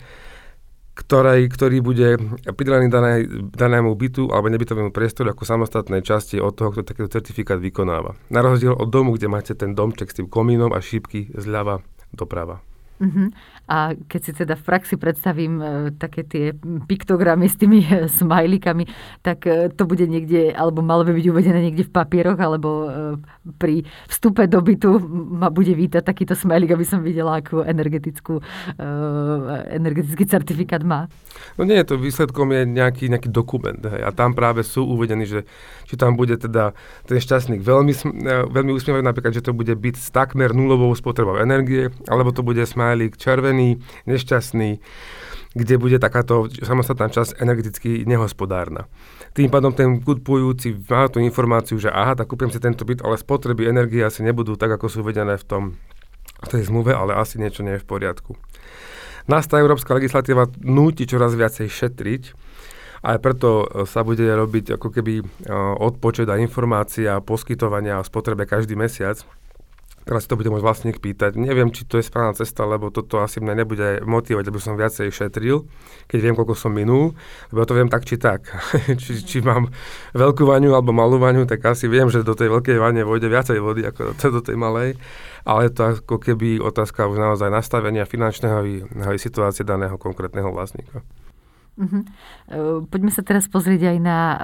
ktorý, 0.96 1.48
ktorý 1.52 1.78
bude 1.84 2.16
pridelený 2.56 2.88
dané, 2.88 3.28
danému 3.56 3.92
bytu 3.92 4.32
alebo 4.32 4.48
nebytovému 4.48 4.96
priestoru 4.96 5.36
ako 5.36 5.44
samostatnej 5.44 6.00
časti 6.00 6.40
od 6.40 6.56
toho, 6.56 6.72
kto 6.72 6.88
takýto 6.88 7.12
certifikát 7.12 7.60
vykonáva. 7.60 8.16
Na 8.32 8.40
rozdiel 8.40 8.72
od 8.72 8.88
domu, 8.88 9.20
kde 9.20 9.28
máte 9.28 9.52
ten 9.56 9.76
domček 9.76 10.12
s 10.12 10.18
tým 10.24 10.32
komínom 10.32 10.72
a 10.72 10.80
šípky 10.80 11.32
zľava 11.36 11.84
doprava. 12.16 12.64
Uh-huh. 13.00 13.32
A 13.70 13.94
keď 13.94 14.22
si 14.26 14.32
teda 14.34 14.58
v 14.58 14.64
praxi 14.66 14.98
predstavím 14.98 15.62
e, 15.62 15.66
také 15.94 16.26
tie 16.26 16.58
piktogramy 16.90 17.46
s 17.46 17.56
tými 17.56 17.86
e, 17.86 18.10
smajlikami, 18.10 18.90
tak 19.22 19.46
e, 19.46 19.70
to 19.70 19.86
bude 19.86 20.10
niekde, 20.10 20.50
alebo 20.58 20.82
malo 20.82 21.06
by 21.06 21.14
byť 21.14 21.26
uvedené 21.30 21.60
niekde 21.70 21.86
v 21.86 21.94
papieroch, 21.94 22.42
alebo 22.42 22.70
pri 23.62 23.86
vstupe 24.10 24.50
do 24.50 24.60
bytu 24.62 24.98
ma 25.38 25.54
bude 25.54 25.74
vítať 25.74 26.02
takýto 26.02 26.34
smajlik, 26.34 26.74
aby 26.74 26.86
som 26.86 27.06
videla, 27.06 27.42
akú 27.42 27.62
energetickú, 27.62 28.42
energetický 29.70 30.26
certifikát 30.26 30.82
má. 30.82 31.06
No 31.58 31.66
nie, 31.66 31.78
to 31.86 31.98
výsledkom 31.98 32.50
je 32.54 32.66
nejaký, 32.66 33.10
nejaký 33.10 33.30
dokument. 33.30 33.78
Hej, 33.78 34.02
a 34.02 34.10
tam 34.10 34.34
práve 34.34 34.66
sú 34.66 34.86
uvedení, 34.86 35.26
že 35.26 35.46
či 35.86 35.98
tam 35.98 36.18
bude 36.18 36.38
teda 36.38 36.74
ten 37.06 37.18
šťastník 37.22 37.62
veľmi, 37.62 37.94
veľmi 38.50 38.72
usmievavý, 38.74 39.06
napríklad, 39.06 39.34
že 39.38 39.46
to 39.46 39.54
bude 39.54 39.74
byť 39.74 39.96
s 39.98 40.10
takmer 40.10 40.54
nulovou 40.54 40.94
spotrebou 40.98 41.38
energie, 41.38 41.94
alebo 42.10 42.34
to 42.34 42.42
bude 42.42 42.62
smajlik 42.66 42.80
smajlík 42.80 43.18
červený, 43.60 43.84
nešťastný, 44.08 44.80
kde 45.54 45.76
bude 45.82 45.98
takáto 46.00 46.48
samostatná 46.64 47.12
časť 47.12 47.42
energeticky 47.42 48.06
nehospodárna. 48.08 48.88
Tým 49.36 49.50
pádom 49.52 49.74
ten 49.76 50.00
kupujúci 50.00 50.78
má 50.88 51.10
tú 51.10 51.20
informáciu, 51.20 51.78
že 51.82 51.92
aha, 51.92 52.16
tak 52.16 52.30
kúpim 52.32 52.50
si 52.50 52.62
tento 52.62 52.86
byt, 52.86 53.04
ale 53.04 53.20
spotreby 53.20 53.68
energie 53.68 54.06
asi 54.06 54.24
nebudú 54.24 54.56
tak, 54.56 54.78
ako 54.78 54.86
sú 54.88 54.98
uvedené 55.04 55.36
v 55.36 55.46
tom 55.46 55.64
v 56.40 56.48
tej 56.48 56.72
zmluve, 56.72 56.96
ale 56.96 57.20
asi 57.20 57.36
niečo 57.36 57.68
nie 57.68 57.76
je 57.76 57.84
v 57.84 57.90
poriadku. 57.90 58.40
Nás 59.28 59.44
tá 59.44 59.60
európska 59.60 59.92
legislatíva 59.92 60.48
núti 60.64 61.04
čoraz 61.04 61.36
viacej 61.36 61.68
šetriť, 61.68 62.24
aj 63.00 63.18
preto 63.20 63.68
sa 63.84 64.08
bude 64.08 64.24
robiť 64.24 64.80
ako 64.80 64.88
keby 64.88 65.20
odpočet 65.84 66.32
a 66.32 66.40
informácia 66.40 67.20
poskytovania 67.20 68.00
o 68.00 68.08
spotrebe 68.08 68.48
každý 68.48 68.80
mesiac 68.80 69.20
teraz 70.06 70.26
si 70.26 70.30
to 70.30 70.40
bude 70.40 70.52
môj 70.52 70.64
vlastník 70.64 71.00
pýtať. 71.00 71.36
Neviem, 71.36 71.72
či 71.74 71.88
to 71.88 72.00
je 72.00 72.06
správna 72.06 72.36
cesta, 72.36 72.68
lebo 72.68 72.92
toto 72.94 73.20
asi 73.20 73.40
mňa 73.40 73.54
nebude 73.56 73.88
motivovať, 74.04 74.46
aby 74.48 74.60
som 74.60 74.80
viacej 74.80 75.12
šetril, 75.12 75.66
keď 76.08 76.20
viem, 76.20 76.36
koľko 76.36 76.56
som 76.56 76.72
minul, 76.72 77.16
lebo 77.52 77.64
to 77.68 77.76
viem 77.76 77.90
tak 77.92 78.08
či 78.08 78.16
tak. 78.20 78.48
či, 79.02 79.22
či 79.22 79.38
mám 79.44 79.70
veľkú 80.16 80.44
vaňu 80.48 80.76
alebo 80.76 80.96
malú 80.96 81.20
vaňu, 81.20 81.44
tak 81.50 81.64
asi 81.68 81.92
viem, 81.92 82.08
že 82.08 82.26
do 82.26 82.34
tej 82.34 82.50
veľkej 82.54 82.78
vane 82.80 83.02
vojde 83.04 83.28
viacej 83.28 83.60
vody 83.60 83.88
ako 83.88 84.16
do, 84.16 84.28
do 84.40 84.42
tej 84.42 84.56
malej, 84.56 84.96
ale 85.44 85.74
to 85.74 85.98
ako 86.00 86.20
keby 86.20 86.60
otázka 86.60 87.08
už 87.08 87.18
naozaj 87.20 87.50
nastavenia 87.50 88.04
finančného 88.08 88.60
i 88.66 88.76
situácie 89.20 89.68
daného 89.68 89.96
konkrétneho 90.00 90.52
vlastníka. 90.54 91.04
Uh-huh. 91.80 92.04
Poďme 92.92 93.08
sa 93.08 93.24
teraz 93.24 93.48
pozrieť 93.48 93.96
aj 93.96 93.98
na 94.04 94.20
um, 94.20 94.38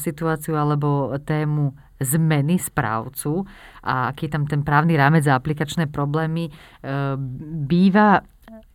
situáciu 0.00 0.56
alebo 0.56 1.12
tému 1.20 1.76
zmeny 2.00 2.56
správcu 2.56 3.44
a 3.84 4.08
aký 4.08 4.26
je 4.26 4.32
tam 4.32 4.48
ten 4.48 4.64
právny 4.64 4.96
rámec 4.96 5.28
a 5.28 5.36
aplikačné 5.36 5.92
problémy. 5.92 6.48
Uh, 6.80 7.20
býva 7.68 8.24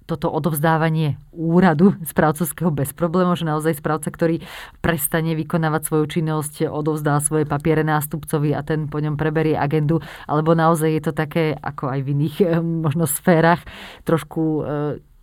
toto 0.07 0.31
odovzdávanie 0.31 1.19
úradu 1.35 1.99
správcovského 2.07 2.71
bez 2.71 2.95
problémov, 2.95 3.35
že 3.35 3.43
naozaj 3.43 3.83
správca, 3.83 4.07
ktorý 4.07 4.39
prestane 4.79 5.35
vykonávať 5.35 5.83
svoju 5.83 6.05
činnosť, 6.07 6.71
odovzdá 6.71 7.19
svoje 7.19 7.43
papiere 7.43 7.83
nástupcovi 7.83 8.55
a 8.55 8.63
ten 8.63 8.87
po 8.87 9.03
ňom 9.03 9.19
preberie 9.19 9.59
agendu, 9.59 9.99
alebo 10.23 10.55
naozaj 10.55 10.95
je 10.95 11.03
to 11.03 11.11
také, 11.11 11.51
ako 11.59 11.91
aj 11.91 11.99
v 12.07 12.11
iných 12.15 12.37
možno 12.63 13.03
sférach, 13.03 13.59
trošku 14.07 14.63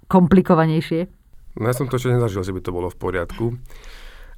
komplikovanejšie? 0.05 1.09
No 1.55 1.71
ja 1.71 1.75
som 1.75 1.87
to 1.87 1.99
ešte 1.99 2.15
nezažil, 2.15 2.43
že 2.43 2.55
by 2.55 2.61
to 2.63 2.75
bolo 2.75 2.89
v 2.91 2.99
poriadku. 2.99 3.55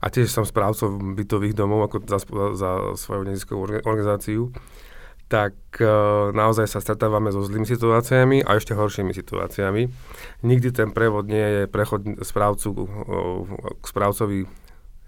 A 0.05 0.13
tiež 0.13 0.29
som 0.29 0.45
správcom 0.45 1.17
bytových 1.17 1.57
domov 1.57 1.89
ako 1.89 2.05
za, 2.05 2.19
za 2.53 2.71
svoju 3.01 3.23
neziskovú 3.25 3.81
organizáciu. 3.89 4.53
Tak 5.27 5.57
e, 5.81 5.89
naozaj 6.37 6.71
sa 6.71 6.79
stretávame 6.79 7.35
so 7.35 7.43
zlými 7.43 7.67
situáciami 7.67 8.47
a 8.47 8.61
ešte 8.61 8.77
horšími 8.77 9.11
situáciami. 9.11 9.89
Nikdy 10.47 10.69
ten 10.71 10.89
prevod 10.95 11.27
nie 11.27 11.43
je 11.43 11.63
prechod 11.67 12.23
správcu 12.23 12.69
e, 12.71 12.85
k 13.81 13.85
správcovi 13.89 14.47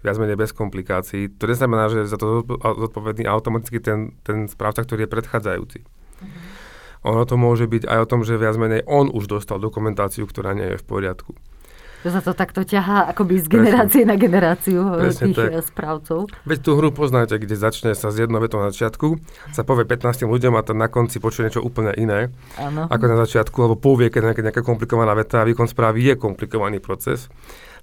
viac 0.03 0.17
menej 0.19 0.35
bez 0.35 0.51
komplikácií. 0.51 1.31
To 1.39 1.45
neznamená, 1.47 1.87
že 1.87 2.09
za 2.09 2.19
to 2.19 2.43
zodpovedný 2.59 3.29
automaticky 3.29 3.79
ten, 3.79 4.17
ten 4.25 4.49
správca, 4.51 4.83
ktorý 4.83 5.05
je 5.05 5.13
predchádzajúci. 5.13 5.79
Mm-hmm. 5.85 6.67
Ono 7.07 7.23
to 7.23 7.39
môže 7.39 7.63
byť 7.67 7.87
aj 7.87 7.99
o 8.03 8.09
tom, 8.09 8.27
že 8.27 8.35
viac 8.35 8.59
menej 8.59 8.83
on 8.83 9.07
už 9.07 9.31
dostal 9.31 9.55
dokumentáciu, 9.55 10.27
ktorá 10.27 10.51
nie 10.51 10.75
je 10.75 10.81
v 10.83 10.87
poriadku. 10.87 11.31
Že 11.99 12.09
sa 12.15 12.21
to 12.23 12.31
takto 12.31 12.61
ťahá 12.63 13.11
akoby 13.11 13.43
z 13.43 13.47
generácie 13.51 14.07
Presne. 14.07 14.11
na 14.11 14.15
generáciu 14.15 14.79
eh, 14.95 15.11
Presne 15.11 15.25
tých 15.27 15.37
tak. 15.37 15.51
Eh, 15.51 15.63
správcov. 15.63 16.19
Veď 16.47 16.59
tú 16.63 16.71
hru 16.79 16.89
poznáte, 16.95 17.35
kde 17.35 17.55
začne 17.59 17.91
sa 17.91 18.07
z 18.07 18.23
jednou 18.23 18.39
vetou 18.39 18.63
na 18.63 18.71
začiatku, 18.71 19.19
sa 19.51 19.67
povie 19.67 19.83
15 19.83 20.23
ľuďom 20.23 20.55
a 20.55 20.61
ten 20.63 20.79
na 20.79 20.87
konci 20.87 21.19
počuje 21.19 21.51
niečo 21.51 21.59
úplne 21.59 21.91
iné, 21.99 22.31
ano. 22.55 22.87
ako 22.87 23.03
na 23.03 23.17
začiatku, 23.27 23.57
alebo 23.59 23.75
povie, 23.75 24.07
keď 24.07 24.31
nejaká, 24.31 24.41
nejaká 24.47 24.61
komplikovaná 24.63 25.11
veta 25.11 25.43
a 25.43 25.47
výkon 25.47 25.67
správy 25.67 26.07
je 26.07 26.13
komplikovaný 26.15 26.79
proces. 26.79 27.27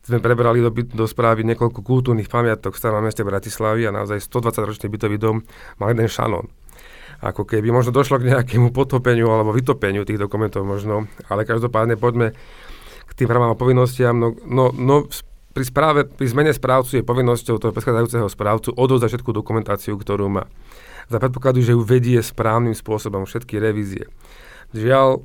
Sme 0.01 0.23
prebrali 0.23 0.63
do, 0.63 0.71
do 0.71 1.05
správy 1.05 1.43
niekoľko 1.43 1.83
kultúrnych 1.83 2.31
pamiatok 2.31 2.73
v 2.73 2.81
starom 2.81 3.03
meste 3.03 3.27
Bratislavy 3.27 3.91
a 3.91 3.93
naozaj 3.93 4.23
120-ročný 4.23 4.87
bytový 4.87 5.19
dom 5.19 5.43
mal 5.77 5.93
jeden 5.93 6.07
šanón 6.07 6.49
ako 7.17 7.49
keby 7.49 7.73
možno 7.73 7.97
došlo 7.97 8.21
k 8.21 8.29
nejakému 8.29 8.77
potopeniu 8.77 9.33
alebo 9.33 9.57
vytopeniu 9.57 10.05
tých 10.05 10.21
dokumentov 10.21 10.69
možno, 10.69 11.09
ale 11.33 11.49
každopádne 11.49 11.97
poďme 11.97 12.37
tým 13.17 13.27
právam 13.27 13.53
a 13.53 13.59
povinnostiam. 13.59 14.15
No, 14.17 14.37
no, 14.45 14.71
no 14.77 15.09
pri, 15.57 15.65
správe, 15.65 16.05
pri 16.05 16.29
zmene 16.29 16.53
správcu 16.53 17.01
je 17.01 17.09
povinnosťou 17.09 17.57
toho 17.57 17.73
predchádzajúceho 17.73 18.29
správcu 18.29 18.77
odovzdať 18.77 19.17
všetku 19.17 19.31
dokumentáciu, 19.33 19.97
ktorú 19.97 20.29
má. 20.29 20.45
Za 21.09 21.17
predpokladu, 21.17 21.65
že 21.65 21.73
ju 21.73 21.81
vedie 21.81 22.21
správnym 22.21 22.77
spôsobom 22.77 23.25
všetky 23.25 23.57
revízie. 23.57 24.05
Žiaľ, 24.77 25.25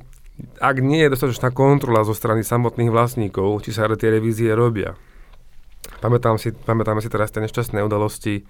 ak 0.56 0.76
nie 0.80 1.04
je 1.04 1.12
dostatočná 1.12 1.52
kontrola 1.52 2.08
zo 2.08 2.16
strany 2.16 2.40
samotných 2.40 2.88
vlastníkov, 2.88 3.60
či 3.60 3.76
sa 3.76 3.90
tie 3.92 4.08
revízie 4.08 4.48
robia. 4.56 4.96
Pamätám 6.00 6.40
si, 6.40 6.54
pamätáme 6.54 7.04
si 7.04 7.12
teraz 7.12 7.28
tie 7.34 7.44
nešťastné 7.44 7.82
udalosti 7.82 8.46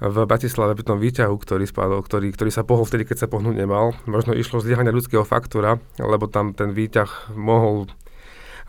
v 0.00 0.16
Bratislave 0.24 0.72
pri 0.72 0.84
tom 0.88 0.96
výťahu, 0.96 1.34
ktorý 1.36 1.68
spadol, 1.68 2.00
ktorý, 2.00 2.32
ktorý 2.32 2.48
sa 2.48 2.64
pohol 2.64 2.88
vtedy, 2.88 3.04
keď 3.04 3.26
sa 3.26 3.28
pohnúť 3.28 3.52
nemal. 3.52 3.92
Možno 4.08 4.32
išlo 4.32 4.64
zlyhania 4.64 4.96
ľudského 4.96 5.28
faktora, 5.28 5.76
lebo 6.00 6.24
tam 6.24 6.56
ten 6.56 6.72
výťah 6.72 7.36
mohol 7.36 7.92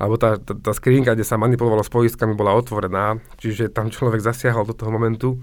alebo 0.01 0.17
tá, 0.17 0.41
tá, 0.41 0.57
tá 0.57 0.73
skrinka, 0.73 1.13
kde 1.13 1.21
sa 1.21 1.37
manipulovalo 1.37 1.85
s 1.85 1.93
poistkami, 1.93 2.33
bola 2.33 2.57
otvorená, 2.57 3.21
čiže 3.37 3.69
tam 3.69 3.93
človek 3.93 4.17
zasiahol 4.17 4.65
do 4.65 4.73
toho 4.73 4.89
momentu, 4.89 5.37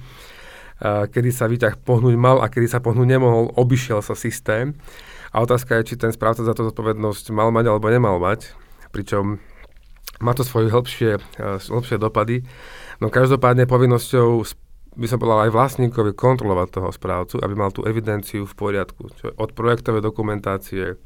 kedy 0.83 1.31
sa 1.31 1.47
výťah 1.47 1.79
pohnúť 1.79 2.19
mal 2.19 2.43
a 2.43 2.51
kedy 2.51 2.67
sa 2.67 2.83
pohnúť 2.83 3.07
nemohol, 3.07 3.55
obišiel 3.55 4.03
sa 4.03 4.19
systém. 4.19 4.75
A 5.31 5.43
otázka 5.43 5.79
je, 5.79 5.95
či 5.95 6.01
ten 6.01 6.11
správca 6.11 6.43
za 6.43 6.55
to 6.59 6.67
zodpovednosť 6.67 7.31
mal 7.31 7.55
mať 7.55 7.71
alebo 7.71 7.87
nemal 7.87 8.19
mať, 8.19 8.51
pričom 8.91 9.39
má 10.19 10.35
to 10.35 10.43
svoje 10.43 10.75
hĺbšie, 10.75 11.23
hĺbšie 11.39 11.99
dopady. 11.99 12.43
No 12.99 13.11
každopádne 13.15 13.71
povinnosťou 13.71 14.43
by 14.99 15.07
som 15.07 15.23
povedal 15.23 15.47
aj 15.47 15.55
vlastníkovi 15.55 16.11
kontrolovať 16.19 16.69
toho 16.75 16.91
správcu, 16.91 17.39
aby 17.39 17.55
mal 17.55 17.71
tú 17.71 17.87
evidenciu 17.87 18.43
v 18.43 18.55
poriadku. 18.59 19.15
Čo 19.15 19.31
od 19.39 19.55
projektovej 19.55 20.03
dokumentácie. 20.03 20.99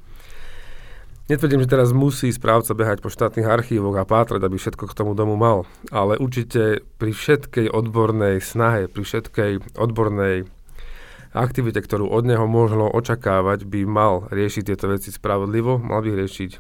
Netvrdím, 1.31 1.63
že 1.63 1.71
teraz 1.71 1.95
musí 1.95 2.35
správca 2.35 2.75
behať 2.75 2.99
po 2.99 3.07
štátnych 3.07 3.47
archívoch 3.47 3.95
a 3.95 4.03
pátrať, 4.03 4.43
aby 4.43 4.59
všetko 4.59 4.91
k 4.91 4.97
tomu 4.97 5.15
domu 5.15 5.39
mal, 5.39 5.71
ale 5.95 6.19
určite 6.19 6.83
pri 6.99 7.15
všetkej 7.15 7.71
odbornej 7.71 8.43
snahe, 8.43 8.91
pri 8.91 9.07
všetkej 9.07 9.79
odbornej 9.79 10.51
aktivite, 11.31 11.79
ktorú 11.79 12.11
od 12.11 12.27
neho 12.27 12.45
možno 12.51 12.91
očakávať, 12.91 13.65
by 13.71 13.87
mal 13.87 14.27
riešiť 14.35 14.75
tieto 14.75 14.91
veci 14.91 15.15
spravodlivo, 15.15 15.79
mal 15.79 16.03
by 16.03 16.11
riešiť 16.11 16.51
e, 16.53 16.59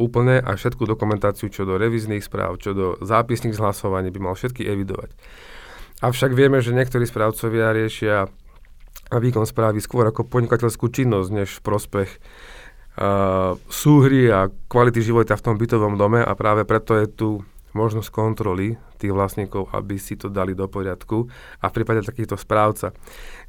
úplne 0.00 0.40
a 0.40 0.56
všetku 0.56 0.88
dokumentáciu, 0.88 1.52
čo 1.52 1.68
do 1.68 1.76
revizných 1.76 2.24
správ, 2.24 2.56
čo 2.56 2.72
do 2.72 2.86
zápisných 3.04 3.54
zhlasovaní, 3.54 4.08
by 4.08 4.32
mal 4.32 4.34
všetky 4.34 4.64
evidovať. 4.64 5.12
Avšak 6.00 6.32
vieme, 6.32 6.64
že 6.64 6.72
niektorí 6.72 7.04
správcovia 7.04 7.76
riešia 7.76 8.32
výkon 9.12 9.44
správy 9.44 9.84
skôr 9.84 10.08
ako 10.08 10.24
podnikateľskú 10.24 10.88
činnosť, 10.88 11.30
než 11.30 11.48
prospech 11.60 12.16
súhry 13.72 14.28
a 14.28 14.52
kvality 14.68 15.00
života 15.00 15.32
v 15.32 15.44
tom 15.44 15.56
bytovom 15.56 15.96
dome 15.96 16.20
a 16.20 16.32
práve 16.36 16.68
preto 16.68 16.92
je 17.00 17.08
tu 17.08 17.28
možnosť 17.70 18.10
kontroly 18.10 18.74
tých 18.98 19.14
vlastníkov, 19.14 19.70
aby 19.70 19.94
si 19.96 20.18
to 20.18 20.26
dali 20.26 20.58
do 20.58 20.66
poriadku 20.66 21.30
a 21.62 21.70
v 21.70 21.74
prípade 21.80 22.02
takýchto 22.02 22.34
správca 22.34 22.90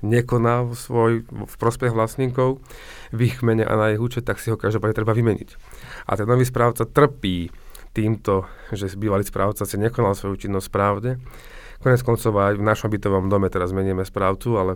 nekoná 0.05 0.69
svoj 0.71 1.25
v 1.25 1.55
prospech 1.57 1.89
vlastníkov 1.89 2.61
v 3.09 3.19
ich 3.27 3.41
mene 3.41 3.65
a 3.65 3.73
na 3.73 3.91
ich 3.91 3.99
účet, 3.99 4.23
tak 4.23 4.37
si 4.37 4.53
ho 4.53 4.61
každopádne 4.61 4.93
treba 4.93 5.17
vymeniť. 5.17 5.49
A 6.05 6.15
ten 6.15 6.29
nový 6.29 6.45
správca 6.45 6.85
trpí 6.85 7.49
týmto, 7.97 8.45
že 8.71 8.93
bývalý 8.93 9.25
správca 9.25 9.65
si 9.65 9.75
nekonal 9.81 10.13
svoju 10.13 10.47
činnosť 10.47 10.69
správne 10.69 11.17
Konec 11.81 12.05
koncov 12.05 12.37
aj 12.37 12.61
v 12.61 12.63
našom 12.63 12.93
bytovom 12.93 13.25
dome 13.25 13.49
teraz 13.49 13.73
meníme 13.73 14.05
správcu, 14.05 14.53
ale 14.53 14.71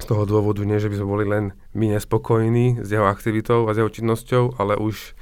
z 0.00 0.06
toho 0.08 0.24
dôvodu 0.24 0.64
nie, 0.64 0.80
že 0.80 0.88
by 0.88 0.96
sme 0.96 1.08
boli 1.08 1.24
len 1.28 1.52
my 1.76 1.92
nespokojní 1.92 2.80
s 2.80 2.88
jeho 2.88 3.04
aktivitou 3.04 3.68
a 3.68 3.76
s 3.76 3.78
jeho 3.78 3.92
činnosťou, 3.92 4.56
ale 4.56 4.80
už 4.80 5.12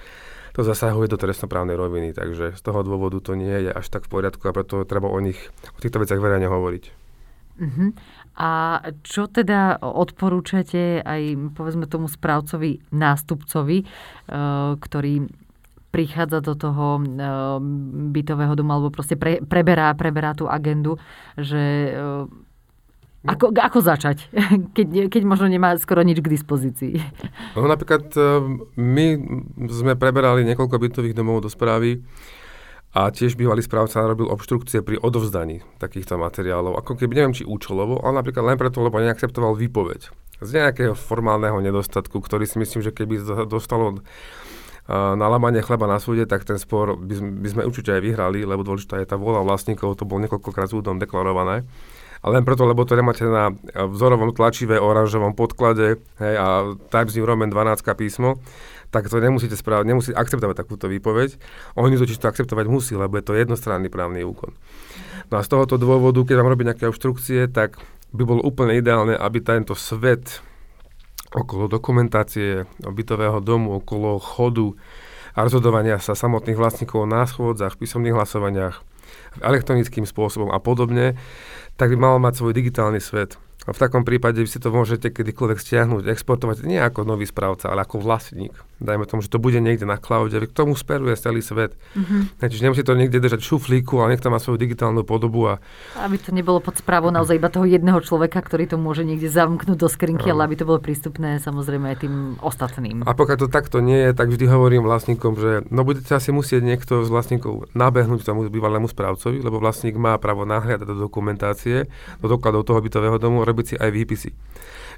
to 0.54 0.66
zasahuje 0.66 1.06
do 1.06 1.18
trestnoprávnej 1.18 1.78
roviny, 1.78 2.10
takže 2.14 2.58
z 2.58 2.62
toho 2.62 2.82
dôvodu 2.82 3.22
to 3.22 3.38
nie 3.38 3.68
je 3.68 3.70
až 3.70 3.86
tak 3.90 4.10
v 4.10 4.18
poriadku 4.18 4.42
a 4.46 4.54
preto 4.54 4.82
treba 4.82 5.06
o 5.06 5.18
nich, 5.22 5.38
o 5.74 5.78
týchto 5.78 6.02
veciach 6.02 6.18
verejne 6.18 6.50
hovoriť. 6.50 6.84
Uh-huh. 7.58 7.90
A 8.38 8.82
čo 9.02 9.26
teda 9.26 9.82
odporúčate 9.82 11.02
aj 11.02 11.54
povedzme 11.58 11.90
tomu 11.90 12.06
správcovi, 12.06 12.86
nástupcovi, 12.94 13.82
uh, 13.82 14.78
ktorý 14.78 15.26
prichádza 15.90 16.38
do 16.42 16.54
toho 16.54 17.02
uh, 17.02 17.58
bytového 18.14 18.54
domu 18.54 18.78
alebo 18.78 18.94
proste 18.94 19.18
pre, 19.18 19.42
preberá, 19.42 19.90
preberá 19.98 20.38
tú 20.38 20.46
agendu, 20.46 21.02
že 21.34 21.94
uh, 21.94 22.30
ako, 23.28 23.52
ako 23.52 23.78
začať, 23.84 24.32
keď, 24.76 25.12
keď 25.12 25.22
možno 25.28 25.52
nemá 25.52 25.76
skoro 25.76 26.00
nič 26.00 26.24
k 26.24 26.32
dispozícii? 26.32 26.94
No 27.54 27.68
napríklad 27.68 28.08
uh, 28.16 28.40
my 28.80 29.06
sme 29.68 29.92
preberali 29.94 30.48
niekoľko 30.48 30.76
bytových 30.80 31.16
domov 31.16 31.44
do 31.44 31.50
správy 31.52 32.00
a 32.96 33.12
tiež 33.12 33.36
bývalý 33.36 33.60
správca 33.60 34.00
robil 34.00 34.32
obštrukcie 34.32 34.80
pri 34.80 34.96
odovzdaní 34.96 35.60
takýchto 35.76 36.16
materiálov. 36.16 36.80
Ako 36.80 36.96
keby 36.96 37.20
neviem, 37.20 37.36
či 37.36 37.44
účelovo, 37.44 38.00
ale 38.00 38.24
napríklad 38.24 38.48
len 38.48 38.56
preto, 38.56 38.80
lebo 38.80 38.96
neakceptoval 38.96 39.54
výpoveď. 39.60 40.08
Z 40.40 40.50
nejakého 40.56 40.96
formálneho 40.96 41.60
nedostatku, 41.60 42.16
ktorý 42.22 42.48
si 42.48 42.56
myslím, 42.62 42.80
že 42.80 42.94
keby 42.94 43.20
dostalo 43.50 44.00
na 44.88 45.26
lamanie 45.28 45.60
chleba 45.60 45.84
na 45.84 46.00
súde, 46.00 46.24
tak 46.24 46.48
ten 46.48 46.56
spor 46.56 46.96
by 46.96 47.44
by 47.44 47.48
sme 47.52 47.62
určite 47.68 47.92
aj 47.92 48.00
vyhrali, 48.00 48.40
lebo 48.48 48.64
dôležitá 48.64 48.96
je 48.96 49.10
tá 49.12 49.20
vôľa 49.20 49.44
vlastníkov, 49.44 50.00
to 50.00 50.08
bolo 50.08 50.24
niekoľkokrát 50.24 50.72
súdom 50.72 50.96
deklarované. 50.96 51.68
A 52.18 52.26
len 52.34 52.42
preto, 52.42 52.66
lebo 52.66 52.82
to 52.82 52.98
nemáte 52.98 53.22
na 53.22 53.54
vzorovom 53.74 54.34
tlačive 54.34 54.80
oranžovom 54.80 55.38
podklade 55.38 56.02
hej, 56.18 56.34
a 56.34 56.74
Times 56.90 57.14
New 57.14 57.26
Roman 57.26 57.50
12 57.50 57.86
písmo, 57.94 58.42
tak 58.90 59.06
to 59.06 59.20
nemusíte 59.20 59.54
správať, 59.54 59.84
nemusíte 59.86 60.16
akceptovať 60.16 60.56
takúto 60.56 60.88
výpoveď. 60.88 61.36
Oni 61.76 61.94
to 61.94 62.08
čisto 62.08 62.26
akceptovať 62.26 62.66
musí, 62.66 62.96
lebo 62.96 63.20
je 63.20 63.24
to 63.24 63.36
jednostranný 63.36 63.92
právny 63.92 64.24
úkon. 64.24 64.56
No 65.28 65.38
a 65.38 65.44
z 65.44 65.48
tohoto 65.52 65.76
dôvodu, 65.76 66.24
keď 66.24 66.40
vám 66.40 66.50
robí 66.50 66.64
nejaké 66.64 66.88
obštrukcie, 66.88 67.52
tak 67.52 67.76
by 68.16 68.22
bolo 68.24 68.40
úplne 68.40 68.80
ideálne, 68.80 69.12
aby 69.12 69.44
tento 69.44 69.76
svet 69.76 70.40
okolo 71.36 71.68
dokumentácie 71.68 72.64
bytového 72.80 73.44
domu, 73.44 73.76
okolo 73.84 74.16
chodu 74.16 74.72
a 75.36 75.44
rozhodovania 75.44 76.00
sa 76.00 76.16
samotných 76.16 76.56
vlastníkov 76.56 77.04
na 77.04 77.28
schôdzach, 77.28 77.76
písomných 77.76 78.16
hlasovaniach, 78.16 78.80
elektronickým 79.44 80.08
spôsobom 80.08 80.48
a 80.48 80.58
podobne, 80.58 81.20
tak 81.78 81.94
by 81.94 81.96
mal 81.96 82.18
mať 82.18 82.42
svoj 82.42 82.52
digitálny 82.58 82.98
svet. 82.98 83.38
A 83.68 83.76
v 83.76 83.82
takom 83.84 84.00
prípade 84.00 84.40
si 84.48 84.56
to 84.56 84.72
môžete 84.72 85.12
kedykoľvek 85.12 85.60
stiahnuť, 85.60 86.08
exportovať 86.08 86.64
nie 86.64 86.80
ako 86.80 87.04
nový 87.04 87.28
správca, 87.28 87.68
ale 87.68 87.84
ako 87.84 88.00
vlastník. 88.00 88.56
Dajme 88.80 89.04
tomu, 89.04 89.20
že 89.20 89.28
to 89.28 89.42
bude 89.42 89.58
niekde 89.60 89.84
na 89.84 90.00
cloude, 90.00 90.32
k 90.32 90.54
tomu 90.54 90.72
speruje 90.72 91.12
celý 91.20 91.44
svet. 91.44 91.76
Mm-hmm. 91.98 92.40
Čiže 92.40 92.64
nemusí 92.64 92.82
to 92.86 92.96
niekde 92.96 93.20
držať 93.20 93.44
šuflíku, 93.44 94.00
ale 94.00 94.14
niekto 94.14 94.32
má 94.32 94.38
svoju 94.40 94.56
digitálnu 94.56 95.02
podobu. 95.04 95.50
A... 95.50 95.60
Aby 95.98 96.16
to 96.16 96.30
nebolo 96.30 96.62
pod 96.62 96.78
správou 96.80 97.12
naozaj 97.12 97.36
iba 97.36 97.50
toho 97.52 97.66
jedného 97.66 97.98
človeka, 98.00 98.38
ktorý 98.40 98.70
to 98.70 98.80
môže 98.80 99.02
niekde 99.02 99.28
zamknúť 99.28 99.76
do 99.76 99.88
skrinky, 99.90 100.30
ale 100.30 100.46
aby 100.48 100.56
to 100.56 100.64
bolo 100.64 100.78
prístupné 100.80 101.42
samozrejme 101.42 101.90
aj 101.92 101.96
tým 102.06 102.14
ostatným. 102.40 103.02
A 103.04 103.12
pokiaľ 103.12 103.36
to 103.36 103.48
takto 103.50 103.82
nie 103.82 103.98
je, 103.98 104.10
tak 104.14 104.30
vždy 104.30 104.46
hovorím 104.46 104.86
vlastníkom, 104.86 105.36
že 105.36 105.66
no 105.68 105.82
budete 105.82 106.14
asi 106.14 106.30
musieť 106.30 106.62
niekto 106.62 107.02
z 107.02 107.10
vlastníkov 107.10 107.68
nabehnúť 107.74 108.22
tomu 108.24 108.46
bývalému 108.46 108.86
správcovi, 108.86 109.42
lebo 109.42 109.58
vlastník 109.58 109.98
má 109.98 110.14
právo 110.16 110.46
nahliadať 110.46 110.86
do 110.86 110.96
dokumentácie, 111.10 111.90
do 112.22 112.26
dokladov 112.30 112.62
toho 112.62 112.78
bytového 112.78 113.18
domu, 113.18 113.42
robiť 113.58 113.66
si 113.66 113.74
aj 113.74 113.90
výpisy. 113.90 114.30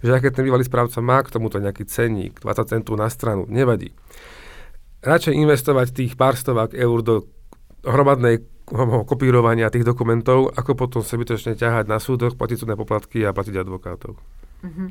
Že 0.05 0.21
keď 0.21 0.33
ten 0.37 0.45
bývalý 0.45 0.69
správca 0.69 1.01
má 1.01 1.25
k 1.25 1.33
tomuto 1.33 1.57
nejaký 1.57 1.89
cenník, 1.89 2.45
20 2.45 2.69
centov 2.69 3.01
na 3.01 3.09
stranu, 3.09 3.49
nevadí. 3.49 3.97
Radšej 5.01 5.33
investovať 5.33 5.97
tých 5.97 6.13
pár 6.21 6.37
stovák 6.37 6.77
eur 6.77 7.01
do 7.01 7.25
hromadnej 7.81 8.45
kopírovania 9.09 9.73
tých 9.73 9.89
dokumentov, 9.89 10.53
ako 10.53 10.77
potom 10.77 11.01
sa 11.01 11.17
bytočne 11.17 11.57
ťahať 11.57 11.89
na 11.89 11.97
súdoch, 11.97 12.37
platiť 12.37 12.57
súdne 12.61 12.77
poplatky 12.77 13.25
a 13.25 13.33
platiť 13.33 13.65
advokátov. 13.65 14.21
Mm-hmm. 14.61 14.89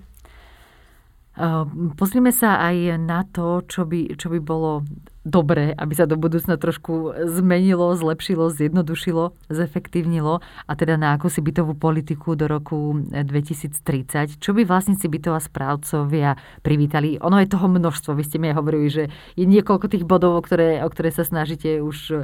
Ehm, 1.39 1.95
pozrime 1.95 2.35
sa 2.35 2.59
aj 2.59 2.99
na 2.99 3.23
to, 3.23 3.63
čo 3.63 3.87
by, 3.87 4.19
čo 4.19 4.27
by 4.27 4.43
bolo 4.43 4.83
dobré, 5.23 5.71
aby 5.71 5.93
sa 5.95 6.03
do 6.03 6.19
budúcna 6.19 6.59
trošku 6.59 7.15
zmenilo, 7.31 7.95
zlepšilo, 7.95 8.51
zjednodušilo, 8.51 9.31
zefektívnilo 9.47 10.43
a 10.43 10.71
teda 10.75 10.99
na 10.99 11.15
akúsi 11.15 11.39
bytovú 11.39 11.79
politiku 11.79 12.35
do 12.35 12.51
roku 12.51 12.99
2030. 13.07 14.35
Čo 14.35 14.51
by 14.51 14.67
vlastníci 14.67 15.07
bytov 15.07 15.39
a 15.39 15.41
správcovia 15.43 16.35
privítali? 16.59 17.15
Ono 17.23 17.39
je 17.39 17.47
toho 17.47 17.71
množstvo. 17.71 18.19
Vy 18.19 18.23
ste 18.27 18.35
mi 18.41 18.51
aj 18.51 18.57
hovorili, 18.59 18.87
že 18.91 19.03
je 19.39 19.45
niekoľko 19.47 19.87
tých 19.87 20.03
bodov, 20.03 20.35
o 20.35 20.43
ktoré, 20.43 20.83
o 20.83 20.89
ktoré 20.91 21.13
sa 21.13 21.23
snažíte 21.23 21.79
už 21.79 21.97
e, 22.11 22.15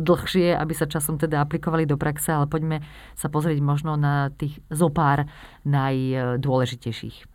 dlhšie, 0.00 0.56
aby 0.56 0.72
sa 0.72 0.88
časom 0.88 1.20
teda 1.20 1.44
aplikovali 1.44 1.84
do 1.84 2.00
praxe, 2.00 2.32
ale 2.32 2.48
poďme 2.48 2.80
sa 3.12 3.28
pozrieť 3.28 3.60
možno 3.60 4.00
na 4.00 4.32
tých 4.32 4.56
zopár 4.72 5.28
najdôležitejších 5.68 7.33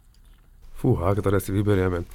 fúha, 0.79 1.11
ktoré 1.11 1.43
si 1.43 1.51
vyberieme. 1.51 2.07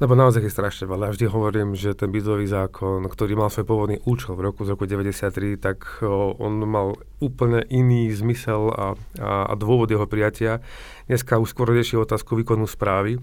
Lebo 0.00 0.16
naozaj 0.16 0.48
je 0.48 0.56
strašne 0.56 0.88
veľa. 0.88 1.12
Ja 1.12 1.12
vždy 1.12 1.26
hovorím, 1.28 1.76
že 1.76 1.92
ten 1.92 2.08
bytový 2.08 2.48
zákon, 2.48 3.04
ktorý 3.04 3.36
mal 3.36 3.52
svoj 3.52 3.68
pôvodný 3.68 4.00
účel 4.08 4.32
v 4.32 4.48
roku 4.48 4.64
z 4.64 4.72
roku 4.72 4.88
93, 4.88 5.60
tak 5.60 6.00
on 6.40 6.56
mal 6.64 6.96
úplne 7.20 7.60
iný 7.68 8.08
zmysel 8.08 8.72
a, 8.72 8.96
a, 9.20 9.52
a 9.52 9.52
dôvod 9.60 9.92
jeho 9.92 10.08
prijatia. 10.08 10.64
Dneska 11.04 11.36
už 11.36 11.52
skôr 11.52 11.68
rieši 11.68 12.00
otázku 12.00 12.32
výkonu 12.32 12.64
správy. 12.64 13.20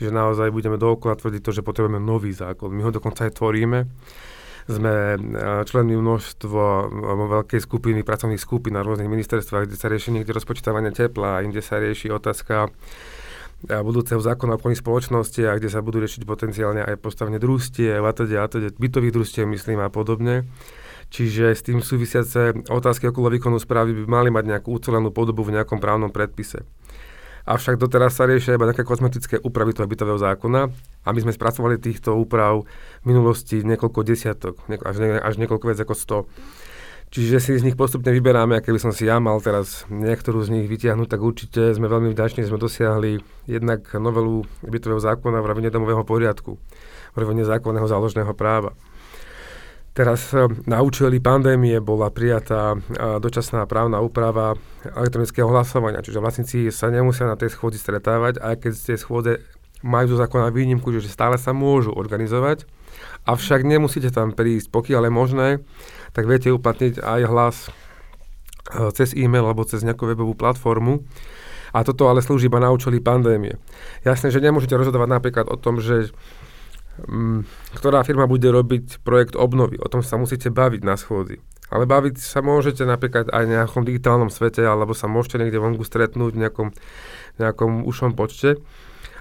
Čiže 0.00 0.16
naozaj 0.16 0.48
budeme 0.48 0.80
dookola 0.80 1.12
tvrdiť 1.12 1.44
to, 1.44 1.60
že 1.60 1.66
potrebujeme 1.66 2.00
nový 2.00 2.32
zákon. 2.32 2.72
My 2.72 2.88
ho 2.88 2.90
dokonca 2.94 3.28
aj 3.28 3.36
tvoríme 3.36 3.84
sme 4.64 5.20
členmi 5.68 5.92
množstvo 5.92 6.62
veľkej 7.36 7.60
skupiny, 7.60 8.00
pracovných 8.00 8.40
skupín 8.40 8.72
na 8.72 8.80
rôznych 8.80 9.12
ministerstvách, 9.12 9.68
kde 9.68 9.76
sa 9.76 9.92
rieši 9.92 10.16
niekde 10.16 10.32
rozpočítavanie 10.32 10.88
tepla, 10.88 11.44
inde 11.44 11.60
sa 11.60 11.76
rieši 11.76 12.08
otázka 12.08 12.72
budúceho 13.68 14.20
zákona 14.20 14.54
o 14.54 14.56
obchodných 14.60 14.82
spoločnostiach, 14.84 15.56
kde 15.58 15.68
sa 15.72 15.80
budú 15.80 16.02
riešiť 16.04 16.22
potenciálne 16.28 16.84
aj 16.84 17.00
postavenie 17.00 17.40
družstiev 17.40 18.04
a 18.04 18.12
teda, 18.12 18.44
a 18.44 18.46
teda 18.48 18.74
bytových 18.76 19.14
družstiev, 19.14 19.44
myslím, 19.48 19.80
a 19.80 19.88
podobne. 19.88 20.44
Čiže 21.14 21.54
s 21.54 21.62
tým 21.62 21.78
súvisiace 21.78 22.66
otázky 22.68 23.08
okolo 23.08 23.30
výkonu 23.30 23.62
správy 23.62 23.94
by 23.94 24.04
mali 24.08 24.28
mať 24.34 24.44
nejakú 24.50 24.74
ucelenú 24.74 25.14
podobu 25.14 25.46
v 25.46 25.54
nejakom 25.54 25.78
právnom 25.78 26.10
predpise. 26.10 26.66
Avšak 27.44 27.76
doteraz 27.76 28.16
sa 28.16 28.24
riešia 28.24 28.56
iba 28.56 28.64
nejaké 28.64 28.88
kozmetické 28.88 29.36
úpravy 29.36 29.76
toho 29.76 29.84
bytového 29.84 30.16
zákona 30.16 30.72
a 31.04 31.08
my 31.12 31.20
sme 31.20 31.36
spracovali 31.36 31.76
týchto 31.76 32.16
úprav 32.16 32.64
v 32.64 33.04
minulosti 33.04 33.60
niekoľko 33.60 34.00
desiatok, 34.00 34.64
až, 34.64 34.96
až 35.20 35.34
niekoľko 35.36 35.64
viac 35.68 35.80
ako 35.84 36.24
100. 36.24 36.73
Čiže 37.14 37.38
si 37.38 37.54
z 37.54 37.62
nich 37.62 37.78
postupne 37.78 38.10
vyberáme 38.10 38.58
a 38.58 38.64
keby 38.64 38.82
som 38.82 38.90
si 38.90 39.06
ja 39.06 39.22
mal 39.22 39.38
teraz 39.38 39.86
niektorú 39.86 40.42
z 40.42 40.50
nich 40.50 40.66
vytiahnuť, 40.66 41.06
tak 41.06 41.22
určite 41.22 41.70
sme 41.70 41.86
veľmi 41.86 42.10
vďační, 42.10 42.42
sme 42.42 42.58
dosiahli 42.58 43.22
jednak 43.46 43.86
novelu 43.94 44.42
bytového 44.66 44.98
zákona 44.98 45.38
v 45.38 45.46
rovine 45.46 45.70
domového 45.70 46.02
poriadku, 46.02 46.58
v 47.14 47.16
rovine 47.16 47.46
zákonného 47.46 47.86
záložného 47.86 48.34
práva. 48.34 48.74
Teraz 49.94 50.34
e, 50.34 50.42
na 50.66 50.82
účely 50.82 51.22
pandémie 51.22 51.78
bola 51.78 52.10
prijatá 52.10 52.74
e, 52.74 52.78
dočasná 53.22 53.62
právna 53.70 54.02
úprava 54.02 54.58
elektronického 54.82 55.46
hlasovania, 55.46 56.02
čiže 56.02 56.18
vlastníci 56.18 56.74
sa 56.74 56.90
nemusia 56.90 57.30
na 57.30 57.38
tej 57.38 57.54
schôdzi 57.54 57.78
stretávať, 57.78 58.42
aj 58.42 58.58
keď 58.58 58.72
z 58.74 58.82
tej 58.90 58.98
schôdze 58.98 59.32
majú 59.86 60.10
zo 60.10 60.18
zákona 60.18 60.50
výnimku, 60.50 60.90
že 60.90 61.06
stále 61.06 61.38
sa 61.38 61.54
môžu 61.54 61.94
organizovať, 61.94 62.66
avšak 63.22 63.62
nemusíte 63.62 64.10
tam 64.10 64.34
prísť. 64.34 64.72
Pokiaľ 64.74 65.06
je 65.06 65.12
možné, 65.12 65.48
tak 66.14 66.30
viete 66.30 66.54
uplatniť 66.54 67.02
aj 67.02 67.20
hlas 67.26 67.56
e, 67.66 67.70
cez 68.94 69.12
e-mail 69.18 69.44
alebo 69.44 69.66
cez 69.66 69.82
nejakú 69.82 70.06
webovú 70.06 70.38
platformu. 70.38 71.02
A 71.74 71.82
toto 71.82 72.06
ale 72.06 72.22
slúži 72.22 72.46
iba 72.46 72.62
na 72.62 72.70
účely 72.70 73.02
pandémie. 73.02 73.58
Jasné, 74.06 74.30
že 74.30 74.38
nemôžete 74.38 74.78
rozhodovať 74.78 75.10
napríklad 75.10 75.46
o 75.50 75.58
tom, 75.58 75.82
že 75.82 76.14
Mm, 76.94 77.42
ktorá 77.74 78.06
firma 78.06 78.30
bude 78.30 78.46
robiť 78.46 79.02
projekt 79.02 79.34
obnovy. 79.34 79.82
O 79.82 79.90
tom 79.90 80.06
sa 80.06 80.14
musíte 80.14 80.54
baviť 80.54 80.86
na 80.86 80.94
schôdzi. 80.94 81.42
Ale 81.66 81.90
baviť 81.90 82.22
sa 82.22 82.38
môžete 82.38 82.86
napríklad 82.86 83.34
aj 83.34 83.42
v 83.50 83.52
nejakom 83.58 83.82
digitálnom 83.82 84.30
svete, 84.30 84.62
alebo 84.62 84.94
sa 84.94 85.10
môžete 85.10 85.42
niekde 85.42 85.58
vonku 85.58 85.82
stretnúť 85.82 86.38
v 86.38 86.40
nejakom, 86.46 86.68
nejakom 87.42 87.82
ušom 87.82 88.14
počte 88.14 88.62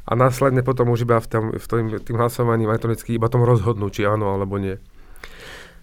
a 0.06 0.12
následne 0.14 0.62
potom 0.62 0.94
už 0.94 1.10
iba 1.10 1.18
v, 1.18 1.28
tom, 1.32 1.44
v 1.50 1.66
tým, 1.66 1.88
tým 1.98 2.18
hlasovaním 2.20 2.70
elektronicky 2.70 3.18
iba 3.18 3.32
tom 3.32 3.42
rozhodnúť, 3.42 3.92
či 3.96 4.02
áno 4.06 4.30
alebo 4.30 4.62
nie. 4.62 4.78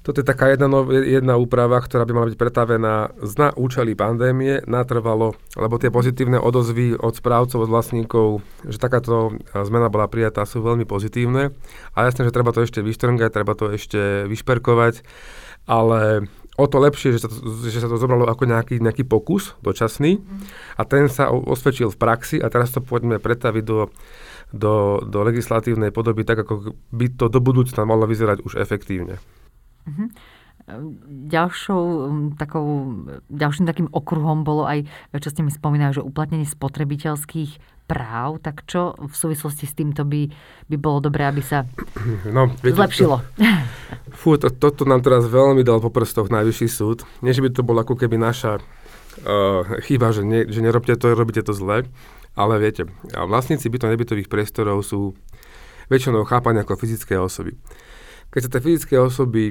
Toto 0.00 0.24
je 0.24 0.26
taká 0.26 0.48
jedna, 0.48 0.66
jedna 1.04 1.36
úprava, 1.36 1.76
ktorá 1.76 2.08
by 2.08 2.12
mala 2.16 2.30
byť 2.32 2.38
pretavená 2.40 3.12
na 3.36 3.48
účely 3.52 3.92
pandémie 3.92 4.64
natrvalo, 4.64 5.36
lebo 5.60 5.76
tie 5.76 5.92
pozitívne 5.92 6.40
odozvy 6.40 6.96
od 6.96 7.12
správcov, 7.12 7.68
od 7.68 7.68
vlastníkov, 7.68 8.40
že 8.64 8.80
takáto 8.80 9.36
zmena 9.52 9.92
bola 9.92 10.08
prijatá, 10.08 10.48
sú 10.48 10.64
veľmi 10.64 10.88
pozitívne. 10.88 11.52
A 11.92 12.08
jasné, 12.08 12.24
že 12.24 12.32
treba 12.32 12.56
to 12.56 12.64
ešte 12.64 12.80
vyštrngať, 12.80 13.28
treba 13.28 13.52
to 13.52 13.68
ešte 13.68 14.24
vyšperkovať, 14.24 15.04
ale 15.68 16.24
o 16.56 16.64
to 16.64 16.76
lepšie, 16.80 17.16
že 17.16 17.24
sa 17.24 17.28
to, 17.28 17.36
že 17.68 17.84
sa 17.84 17.88
to 17.88 18.00
zobralo 18.00 18.24
ako 18.24 18.48
nejaký, 18.48 18.80
nejaký 18.80 19.04
pokus 19.04 19.56
dočasný 19.60 20.20
a 20.76 20.82
ten 20.88 21.12
sa 21.12 21.28
osvedčil 21.28 21.92
v 21.92 22.00
praxi 22.00 22.36
a 22.40 22.48
teraz 22.48 22.72
to 22.72 22.80
poďme 22.80 23.16
pretaviť 23.20 23.64
do, 23.64 23.92
do, 24.52 25.00
do 25.04 25.18
legislatívnej 25.24 25.92
podoby 25.92 26.24
tak, 26.24 26.44
ako 26.44 26.76
by 26.88 27.06
to 27.16 27.28
do 27.28 27.40
budúcna 27.40 27.84
malo 27.84 28.04
vyzerať 28.04 28.44
už 28.44 28.60
efektívne. 28.60 29.20
Uh-huh. 29.90 30.08
Ďalšou 31.26 31.82
takou, 32.38 32.94
ďalším 33.26 33.66
takým 33.66 33.88
okruhom 33.90 34.46
bolo 34.46 34.70
aj, 34.70 34.86
čo 35.18 35.34
ste 35.34 35.42
mi 35.42 35.50
spomínali, 35.50 35.90
že 35.90 36.04
uplatnenie 36.04 36.46
spotrebiteľských 36.46 37.82
práv, 37.90 38.38
tak 38.38 38.62
čo 38.70 38.94
v 38.94 39.10
súvislosti 39.10 39.66
s 39.66 39.74
týmto 39.74 40.06
by, 40.06 40.30
by 40.70 40.76
bolo 40.78 41.02
dobré, 41.02 41.26
aby 41.26 41.42
sa 41.42 41.66
no, 42.36 42.54
viete, 42.62 42.78
zlepšilo? 42.78 43.18
To, 43.18 44.14
fú, 44.20 44.38
to, 44.38 44.54
toto 44.54 44.86
nám 44.86 45.02
teraz 45.02 45.26
veľmi 45.26 45.66
dal 45.66 45.82
po 45.82 45.90
prstoch 45.90 46.30
Najvyšší 46.30 46.68
súd. 46.70 47.02
Nie, 47.26 47.34
že 47.34 47.42
by 47.42 47.50
to 47.50 47.66
bolo 47.66 47.82
ako 47.82 47.98
keby 47.98 48.14
naša 48.14 48.62
uh, 49.26 49.66
chyba, 49.82 50.14
že, 50.14 50.22
ne, 50.22 50.46
že 50.46 50.62
nerobte 50.62 50.94
to, 50.94 51.18
robíte 51.18 51.42
to 51.42 51.50
zle, 51.50 51.82
ale 52.38 52.54
viete, 52.62 52.86
vlastníci 53.10 53.66
byto 53.66 53.90
nebytových 53.90 54.30
priestorov 54.30 54.86
sú 54.86 55.18
väčšinou 55.90 56.22
chápaní 56.22 56.62
ako 56.62 56.78
fyzické 56.78 57.18
osoby. 57.18 57.58
Keď 58.30 58.40
sa 58.46 58.50
tie 58.54 58.62
fyzické 58.62 58.94
osoby 59.02 59.50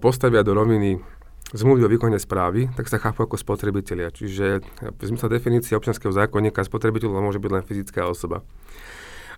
postavia 0.00 0.44
do 0.44 0.52
roviny 0.52 1.00
zmluvy 1.54 1.86
o 1.86 1.92
výkone 1.92 2.18
správy, 2.18 2.66
tak 2.74 2.90
sa 2.90 2.98
chápu 2.98 3.24
ako 3.24 3.38
spotrebitelia. 3.38 4.10
Čiže 4.10 4.64
v 4.82 5.00
zmysle 5.00 5.30
definície 5.30 5.78
občianského 5.78 6.10
zákonníka 6.10 6.66
spotrebiteľom 6.66 7.22
môže 7.22 7.38
byť 7.38 7.50
len 7.52 7.62
fyzická 7.62 8.10
osoba. 8.10 8.42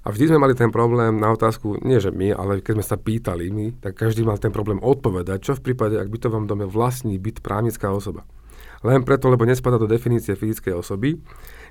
A 0.07 0.15
vždy 0.15 0.31
sme 0.31 0.39
mali 0.39 0.55
ten 0.55 0.71
problém 0.71 1.19
na 1.19 1.35
otázku, 1.35 1.83
nie 1.83 1.99
že 1.99 2.15
my, 2.15 2.31
ale 2.31 2.63
keď 2.63 2.79
sme 2.79 2.87
sa 2.87 2.95
pýtali 2.95 3.51
my, 3.51 3.67
tak 3.83 3.99
každý 3.99 4.23
mal 4.23 4.39
ten 4.39 4.55
problém 4.55 4.79
odpovedať, 4.79 5.39
čo 5.43 5.53
v 5.59 5.67
prípade, 5.67 5.99
ak 5.99 6.07
bytovom 6.07 6.47
dome 6.47 6.63
vlastní 6.63 7.19
byt 7.19 7.43
právnická 7.43 7.91
osoba. 7.91 8.23
Len 8.87 9.03
preto, 9.03 9.27
lebo 9.27 9.43
nespada 9.43 9.83
do 9.83 9.91
definície 9.91 10.39
fyzickej 10.39 10.79
osoby, 10.79 11.19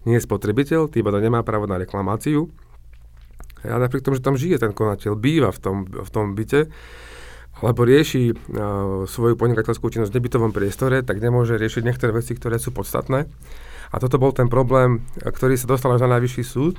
nie 0.03 0.19
je 0.19 0.27
spotrebiteľ, 0.27 0.91
tým 0.91 1.07
nemá 1.15 1.47
právo 1.47 1.63
na 1.63 1.79
reklamáciu. 1.79 2.51
A 3.63 3.79
napriek 3.79 4.03
tomu, 4.03 4.19
že 4.19 4.25
tam 4.25 4.35
žije 4.35 4.59
ten 4.61 4.75
konateľ, 4.75 5.15
býva 5.15 5.49
v 5.55 5.59
tom, 5.63 5.77
v 5.87 6.09
tom 6.11 6.35
byte, 6.35 6.67
alebo 7.63 7.87
rieši 7.87 8.35
uh, 8.35 9.07
svoju 9.07 9.39
podnikateľskú 9.39 9.87
činnosť 9.87 10.11
v 10.11 10.17
nebytovom 10.19 10.51
priestore, 10.51 10.99
tak 11.05 11.23
nemôže 11.23 11.55
riešiť 11.55 11.83
niektoré 11.87 12.11
veci, 12.11 12.35
ktoré 12.35 12.59
sú 12.59 12.75
podstatné. 12.75 13.29
A 13.93 13.95
toto 14.01 14.19
bol 14.19 14.35
ten 14.35 14.51
problém, 14.51 15.07
ktorý 15.23 15.55
sa 15.55 15.69
dostal 15.69 15.95
až 15.95 16.03
na 16.03 16.19
najvyšší 16.19 16.43
súd. 16.43 16.75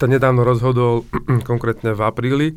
Ten 0.00 0.08
nedávno 0.08 0.40
rozhodol, 0.40 1.04
konkrétne 1.50 1.92
v 1.92 2.00
apríli, 2.00 2.48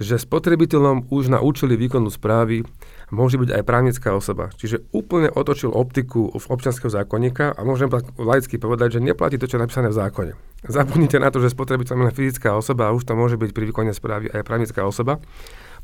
že 0.00 0.18
spotrebiteľom 0.18 1.12
už 1.12 1.30
na 1.30 1.38
účely 1.38 1.78
výkonu 1.78 2.10
správy 2.10 2.66
môže 3.14 3.38
byť 3.38 3.50
aj 3.54 3.62
právnická 3.62 4.10
osoba. 4.10 4.50
Čiže 4.58 4.90
úplne 4.90 5.30
otočil 5.30 5.70
optiku 5.70 6.34
v 6.34 6.46
občianského 6.50 6.90
zákonníka 6.90 7.54
a 7.54 7.60
môžem 7.62 7.86
tak 7.86 8.10
laicky 8.18 8.58
povedať, 8.58 8.98
že 8.98 9.04
neplatí 9.04 9.38
to, 9.38 9.46
čo 9.46 9.60
je 9.60 9.62
napísané 9.62 9.94
v 9.94 9.98
zákone. 10.02 10.32
Zabudnite 10.66 11.22
na 11.22 11.30
to, 11.30 11.38
že 11.38 11.54
spotrebiteľ 11.54 12.10
je 12.10 12.16
fyzická 12.16 12.58
osoba 12.58 12.90
a 12.90 12.94
už 12.96 13.06
to 13.06 13.14
môže 13.14 13.38
byť 13.38 13.50
pri 13.54 13.64
výkone 13.70 13.92
správy 13.94 14.32
aj 14.34 14.42
právnická 14.42 14.82
osoba. 14.82 15.22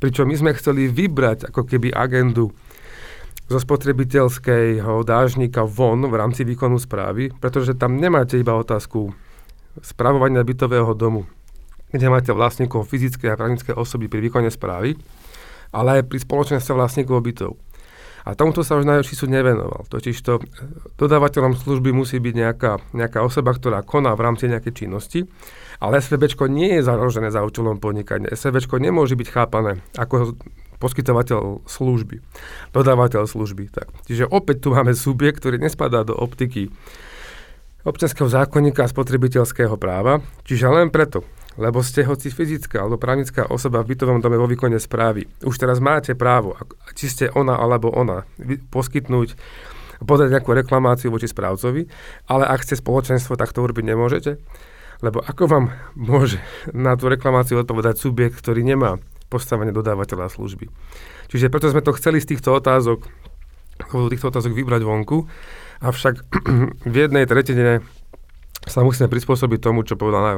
Pričom 0.01 0.27
my 0.27 0.35
sme 0.35 0.57
chceli 0.57 0.89
vybrať 0.89 1.53
ako 1.53 1.69
keby 1.69 1.93
agendu 1.93 2.49
zo 3.51 3.59
spotrebiteľského 3.59 5.05
dážnika 5.05 5.67
von 5.69 6.07
v 6.07 6.15
rámci 6.15 6.47
výkonu 6.47 6.81
správy, 6.81 7.35
pretože 7.37 7.77
tam 7.77 7.99
nemáte 8.01 8.39
iba 8.39 8.57
otázku 8.57 9.13
spravovania 9.85 10.47
bytového 10.47 10.95
domu, 10.97 11.27
kde 11.91 12.07
máte 12.09 12.31
vlastníkov 12.33 12.87
fyzické 12.87 13.29
a 13.29 13.39
právnické 13.39 13.75
osoby 13.75 14.07
pri 14.07 14.23
výkone 14.31 14.49
správy, 14.49 14.95
ale 15.75 16.01
aj 16.01 16.09
pri 16.09 16.19
spoločenstve 16.23 16.73
vlastníkov 16.75 17.19
bytov. 17.21 17.53
A 18.21 18.37
tomuto 18.37 18.61
sa 18.61 18.77
už 18.77 18.85
najväčší 18.85 19.15
súd 19.17 19.33
nevenoval. 19.33 19.89
Totiž 19.89 20.17
to 20.21 20.45
dodávateľom 21.01 21.57
služby 21.57 21.89
musí 21.91 22.21
byť 22.21 22.35
nejaká, 22.37 22.73
nejaká 22.93 23.25
osoba, 23.25 23.57
ktorá 23.57 23.81
koná 23.81 24.13
v 24.13 24.25
rámci 24.29 24.45
nejakej 24.47 24.87
činnosti 24.87 25.25
ale 25.81 25.99
SVB 25.99 26.37
nie 26.53 26.79
je 26.79 26.87
založené 26.87 27.33
za 27.33 27.41
účelom 27.41 27.81
podnikania. 27.81 28.31
SVB 28.37 28.69
nemôže 28.79 29.17
byť 29.17 29.29
chápané 29.33 29.81
ako 29.97 30.37
poskytovateľ 30.81 31.65
služby, 31.69 32.21
dodávateľ 32.73 33.29
služby. 33.29 33.73
Tak. 33.73 33.89
Čiže 34.09 34.29
opäť 34.29 34.65
tu 34.65 34.69
máme 34.73 34.97
subjekt, 34.97 35.45
ktorý 35.45 35.61
nespadá 35.61 36.05
do 36.05 36.17
optiky 36.17 36.73
občianského 37.85 38.29
zákonníka 38.29 38.85
a 38.85 38.93
spotrebiteľského 38.93 39.77
práva, 39.81 40.21
čiže 40.45 40.69
len 40.69 40.93
preto, 40.93 41.25
lebo 41.57 41.81
ste 41.81 42.05
hoci 42.05 42.29
fyzická 42.29 42.85
alebo 42.85 43.01
právnická 43.01 43.49
osoba 43.49 43.81
v 43.81 43.97
bytovom 43.97 44.21
dome 44.21 44.37
vo 44.37 44.45
výkone 44.45 44.77
správy. 44.77 45.25
Už 45.45 45.57
teraz 45.57 45.81
máte 45.81 46.13
právo, 46.13 46.61
či 46.93 47.09
ste 47.09 47.33
ona 47.33 47.57
alebo 47.57 47.89
ona, 47.89 48.29
poskytnúť 48.69 49.37
podať 50.01 50.33
nejakú 50.33 50.57
reklamáciu 50.57 51.13
voči 51.13 51.29
správcovi, 51.29 51.89
ale 52.29 52.45
ak 52.49 52.65
ste 52.65 52.77
spoločenstvo, 52.77 53.37
tak 53.37 53.53
to 53.53 53.61
urobiť 53.61 53.85
nemôžete. 53.85 54.41
Lebo 55.01 55.25
ako 55.25 55.45
vám 55.49 55.65
môže 55.97 56.37
na 56.77 56.93
tú 56.97 57.09
reklamáciu 57.09 57.61
odpovedať 57.61 58.01
subjekt, 58.01 58.37
ktorý 58.37 58.61
nemá 58.65 59.01
postavenie 59.33 59.73
dodávateľa 59.73 60.29
služby. 60.29 60.69
Čiže 61.31 61.49
preto 61.49 61.71
sme 61.71 61.81
to 61.81 61.97
chceli 61.97 62.19
z 62.19 62.37
týchto 62.37 62.53
otázok, 62.53 63.07
týchto 63.89 64.29
otázok 64.29 64.53
vybrať 64.53 64.83
vonku, 64.85 65.25
avšak 65.81 66.15
v 66.93 66.95
jednej 66.95 67.25
tretine 67.25 67.81
sa 68.67 68.85
musíme 68.85 69.09
prispôsobiť 69.09 69.59
tomu, 69.63 69.87
čo 69.87 69.97
povedal 69.97 70.21
na 70.21 70.35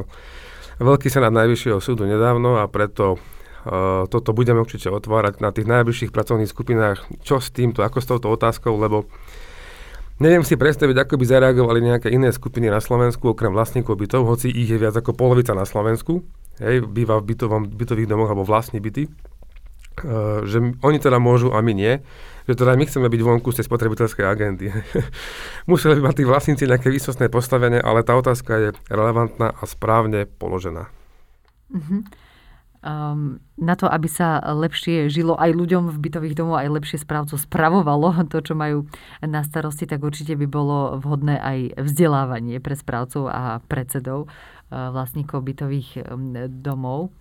Veľký 0.81 1.05
senát 1.11 1.29
Najvyššieho 1.29 1.77
súdu 1.83 2.09
nedávno 2.09 2.57
a 2.57 2.65
preto 2.65 3.17
uh, 3.17 4.09
toto 4.09 4.33
budeme 4.33 4.57
určite 4.57 4.89
otvárať 4.89 5.37
na 5.37 5.53
tých 5.53 5.69
najbližších 5.69 6.09
pracovných 6.09 6.49
skupinách, 6.49 7.05
čo 7.21 7.37
s 7.37 7.53
týmto, 7.53 7.85
ako 7.85 7.97
s 8.01 8.09
touto 8.09 8.33
otázkou, 8.33 8.73
lebo 8.81 9.05
Neviem 10.21 10.45
si 10.45 10.53
predstaviť, 10.53 11.09
ako 11.09 11.17
by 11.17 11.25
zareagovali 11.25 11.79
nejaké 11.81 12.07
iné 12.13 12.29
skupiny 12.29 12.69
na 12.69 12.77
Slovensku, 12.77 13.33
okrem 13.33 13.49
vlastníkov 13.49 13.97
bytov, 13.97 14.29
hoci 14.29 14.53
ich 14.53 14.69
je 14.69 14.77
viac 14.77 14.93
ako 14.93 15.17
polovica 15.17 15.57
na 15.57 15.65
Slovensku, 15.65 16.21
hej, 16.61 16.85
býva 16.85 17.17
v 17.17 17.33
bytovom, 17.33 17.65
bytových 17.73 18.09
domoch 18.09 18.29
alebo 18.29 18.45
vlastní 18.45 18.77
byty, 18.77 19.09
uh, 19.09 20.45
že 20.45 20.77
oni 20.85 20.97
teda 21.01 21.17
môžu 21.17 21.49
a 21.49 21.65
my 21.65 21.73
nie, 21.73 21.97
že 22.45 22.53
teda 22.53 22.77
my 22.77 22.85
chceme 22.85 23.09
byť 23.09 23.21
vonku 23.25 23.49
z 23.49 23.63
tej 23.63 23.65
spotrebiteľskej 23.65 24.25
agendy. 24.29 24.69
Museli 25.71 25.97
by 25.97 26.13
mať 26.13 26.15
tí 26.21 26.23
vlastníci 26.29 26.63
nejaké 26.69 26.93
výsostné 26.93 27.33
postavenie, 27.33 27.81
ale 27.81 28.05
tá 28.05 28.13
otázka 28.13 28.51
je 28.61 28.69
relevantná 28.93 29.49
a 29.49 29.63
správne 29.65 30.29
položená. 30.29 30.93
Uh-huh 31.73 32.05
um, 32.83 33.39
na 33.57 33.73
to, 33.79 33.87
aby 33.87 34.11
sa 34.11 34.43
lepšie 34.43 35.07
žilo 35.07 35.39
aj 35.39 35.55
ľuďom 35.55 35.89
v 35.89 35.97
bytových 35.97 36.35
domoch, 36.37 36.59
aj 36.59 36.69
lepšie 36.69 36.99
správcov 37.01 37.39
spravovalo 37.39 38.27
to, 38.27 38.43
čo 38.43 38.53
majú 38.53 38.85
na 39.23 39.41
starosti, 39.41 39.87
tak 39.87 40.03
určite 40.03 40.35
by 40.35 40.45
bolo 40.45 40.99
vhodné 40.99 41.39
aj 41.39 41.57
vzdelávanie 41.79 42.59
pre 42.59 42.75
správcov 42.75 43.31
a 43.31 43.63
predsedov 43.65 44.27
uh, 44.27 44.91
vlastníkov 44.91 45.41
bytových 45.41 46.03
um, 46.11 46.35
domov. 46.61 47.15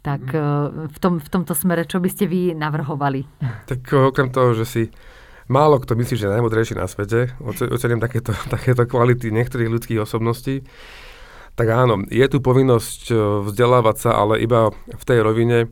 Tak 0.00 0.22
uh, 0.32 0.88
v, 0.88 0.98
tom, 1.02 1.20
v 1.20 1.28
tomto 1.28 1.52
smere, 1.52 1.84
čo 1.84 2.00
by 2.00 2.08
ste 2.08 2.24
vy 2.24 2.56
navrhovali? 2.56 3.26
Tak 3.68 4.14
okrem 4.14 4.32
toho, 4.32 4.56
že 4.56 4.64
si 4.64 4.82
málo 5.50 5.82
kto 5.82 5.98
myslí, 5.98 6.14
že 6.14 6.24
je 6.30 6.34
najmudrejší 6.38 6.78
na 6.78 6.86
svete, 6.86 7.34
ocením 7.42 7.98
takéto, 7.98 8.30
takéto 8.54 8.86
kvality 8.86 9.34
niektorých 9.34 9.68
ľudských 9.68 9.98
osobností, 9.98 10.62
tak 11.60 11.76
áno, 11.76 12.00
je 12.08 12.24
tu 12.24 12.40
povinnosť 12.40 13.12
e, 13.12 13.14
vzdelávať 13.44 13.96
sa, 14.00 14.10
ale 14.16 14.40
iba 14.40 14.72
v 14.72 15.04
tej 15.04 15.20
rovine 15.20 15.68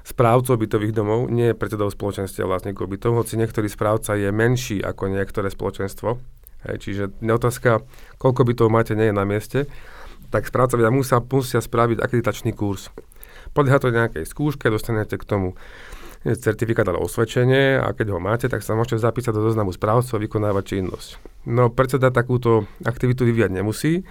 správcov 0.00 0.56
bytových 0.56 0.96
domov, 0.96 1.28
nie 1.28 1.52
predsedov 1.52 1.92
spoločenstva 1.92 2.48
vlastníkov 2.48 2.88
bytov, 2.88 3.12
hoci 3.12 3.36
niektorý 3.36 3.68
správca 3.68 4.16
je 4.16 4.32
menší 4.32 4.80
ako 4.80 5.12
niektoré 5.12 5.52
spoločenstvo. 5.52 6.16
Hej, 6.64 6.76
čiže 6.80 7.04
otázka, 7.20 7.84
koľko 8.16 8.40
bytov 8.48 8.72
máte, 8.72 8.96
nie 8.96 9.12
je 9.12 9.18
na 9.20 9.28
mieste, 9.28 9.68
tak 10.32 10.48
správcovia 10.48 10.88
musia, 10.88 11.20
musia 11.20 11.60
spraviť 11.60 12.00
akreditačný 12.00 12.56
kurz. 12.56 12.88
Podľa 13.52 13.84
to 13.84 13.92
nejakej 13.92 14.24
skúške, 14.24 14.72
dostanete 14.72 15.20
k 15.20 15.28
tomu 15.28 15.60
certifikát 16.24 16.88
alebo 16.88 17.04
osvedčenie 17.04 17.76
a 17.76 17.92
keď 17.92 18.16
ho 18.16 18.18
máte, 18.18 18.48
tak 18.48 18.64
sa 18.64 18.72
môžete 18.72 19.04
zapísať 19.04 19.36
do 19.36 19.44
zoznamu 19.44 19.76
správcov 19.76 20.16
a 20.16 20.24
vykonávať 20.24 20.64
činnosť. 20.64 21.20
No 21.44 21.68
predseda 21.68 22.08
takúto 22.08 22.64
aktivitu 22.80 23.28
vyvíjať 23.28 23.52
nemusí 23.52 24.08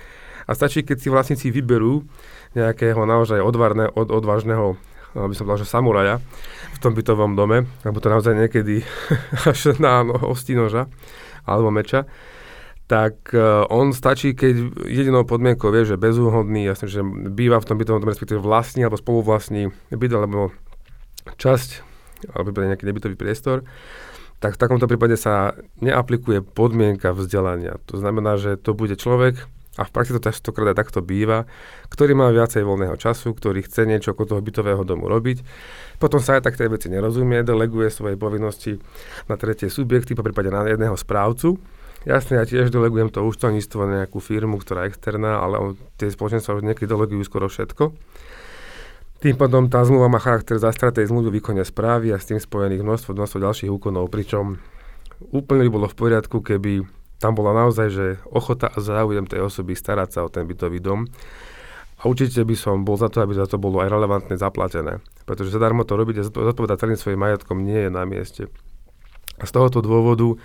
a 0.47 0.51
stačí, 0.55 0.87
keď 0.87 0.97
si 1.03 1.11
vlastníci 1.11 1.47
vyberú 1.51 2.07
nejakého 2.55 3.03
naozaj 3.03 3.43
odvarné, 3.43 3.91
od, 3.91 4.07
odvážneho 4.07 4.79
aby 5.15 5.33
som 5.33 5.49
povedal, 5.49 5.65
že 5.65 5.71
samuraja 5.71 6.15
v 6.77 6.79
tom 6.83 6.93
bytovom 6.93 7.33
dome, 7.33 7.65
lebo 7.81 7.97
to 7.97 8.11
naozaj 8.11 8.37
niekedy 8.37 8.85
až 9.49 9.79
na 9.81 10.05
no, 10.05 10.13
noža 10.29 10.85
alebo 11.47 11.73
meča, 11.73 12.05
tak 12.87 13.35
uh, 13.35 13.67
on 13.67 13.91
stačí, 13.91 14.31
keď 14.31 14.85
jedinou 14.87 15.27
podmienkou 15.27 15.71
vie, 15.73 15.83
že 15.83 15.99
bezúhodný, 15.99 16.63
jasne, 16.63 16.87
že 16.87 17.03
býva 17.03 17.59
v 17.59 17.67
tom 17.67 17.79
bytovom 17.79 17.99
dome, 17.99 18.13
respektíve 18.15 18.39
vlastní 18.39 18.83
alebo 18.83 18.99
spoluvlastní 18.99 19.71
byt 19.91 20.11
alebo 20.15 20.55
časť, 21.35 21.69
alebo 22.31 22.55
nejaký 22.55 22.87
nebytový 22.87 23.15
priestor, 23.19 23.67
tak 24.39 24.55
v 24.55 24.61
takomto 24.61 24.87
prípade 24.87 25.19
sa 25.19 25.57
neaplikuje 25.81 26.45
podmienka 26.45 27.11
vzdelania. 27.11 27.81
To 27.91 27.99
znamená, 27.99 28.39
že 28.39 28.55
to 28.55 28.71
bude 28.71 28.95
človek, 28.95 29.49
a 29.77 29.85
v 29.85 29.93
praxi 29.93 30.11
to 30.11 30.21
častokrát 30.21 30.73
aj 30.73 30.77
takto 30.81 30.99
býva, 31.05 31.45
ktorý 31.93 32.17
má 32.17 32.33
viacej 32.33 32.65
voľného 32.65 32.97
času, 32.97 33.37
ktorý 33.37 33.61
chce 33.61 33.85
niečo 33.85 34.17
okolo 34.17 34.35
toho 34.35 34.41
bytového 34.41 34.81
domu 34.81 35.05
robiť. 35.05 35.45
Potom 36.01 36.17
sa 36.17 36.41
aj 36.41 36.49
tak 36.49 36.57
tej 36.57 36.73
veci 36.73 36.89
nerozumie, 36.89 37.45
deleguje 37.45 37.93
svoje 37.93 38.17
povinnosti 38.17 38.81
na 39.29 39.37
tretie 39.37 39.69
subjekty, 39.69 40.17
po 40.17 40.25
prípade 40.25 40.49
na 40.49 40.65
jedného 40.65 40.97
správcu. 40.97 41.61
Jasne, 42.07 42.41
ja 42.41 42.45
tiež 42.47 42.73
delegujem 42.73 43.11
to 43.11 43.21
účtovníctvo 43.21 43.79
na 43.85 43.93
nejakú 44.03 44.17
firmu, 44.17 44.57
ktorá 44.61 44.85
je 44.85 44.95
externá, 44.95 45.43
ale 45.43 45.75
tie 45.99 46.09
spoločenstva 46.09 46.57
už 46.57 46.65
niekedy 46.65 46.87
delegujú 46.87 47.21
skoro 47.27 47.45
všetko. 47.51 47.93
Tým 49.17 49.33
pádom 49.33 49.65
tá 49.65 49.81
zmluva 49.81 50.13
má 50.13 50.21
charakter 50.21 50.61
zastratej 50.61 51.09
zmluvy 51.09 51.41
výkone 51.41 51.65
správy 51.65 52.13
a 52.13 52.21
s 52.21 52.29
tým 52.29 52.37
spojených 52.37 52.85
množstvo, 52.85 53.17
množstvo 53.17 53.43
ďalších 53.43 53.73
úkonov, 53.73 54.13
pričom 54.13 54.61
úplne 55.33 55.65
by 55.65 55.71
bolo 55.73 55.87
v 55.89 55.97
poriadku, 55.97 56.37
keby 56.45 56.85
tam 57.17 57.33
bola 57.33 57.53
naozaj 57.53 57.87
že 57.89 58.05
ochota 58.29 58.69
a 58.69 58.77
záujem 58.77 59.25
tej 59.25 59.41
osoby 59.45 59.73
starať 59.73 60.09
sa 60.13 60.19
o 60.25 60.29
ten 60.29 60.45
bytový 60.45 60.77
dom. 60.81 61.09
A 61.97 62.05
určite 62.05 62.45
by 62.45 62.53
som 62.53 62.85
bol 62.85 62.93
za 62.93 63.09
to, 63.09 63.25
aby 63.25 63.33
za 63.33 63.49
to 63.49 63.57
bolo 63.57 63.81
aj 63.81 63.89
relevantne 63.89 64.37
zaplatené. 64.37 65.01
Pretože 65.25 65.49
zadarmo 65.49 65.81
to 65.81 65.97
robiť 65.97 66.21
a 66.21 66.27
zodpovedať 66.29 66.77
celým 66.85 66.99
svojim 67.01 67.17
majetkom 67.17 67.57
nie 67.65 67.89
je 67.89 67.89
na 67.89 68.05
mieste. 68.05 68.53
A 69.41 69.49
z 69.49 69.51
tohoto 69.51 69.81
dôvodu 69.81 70.37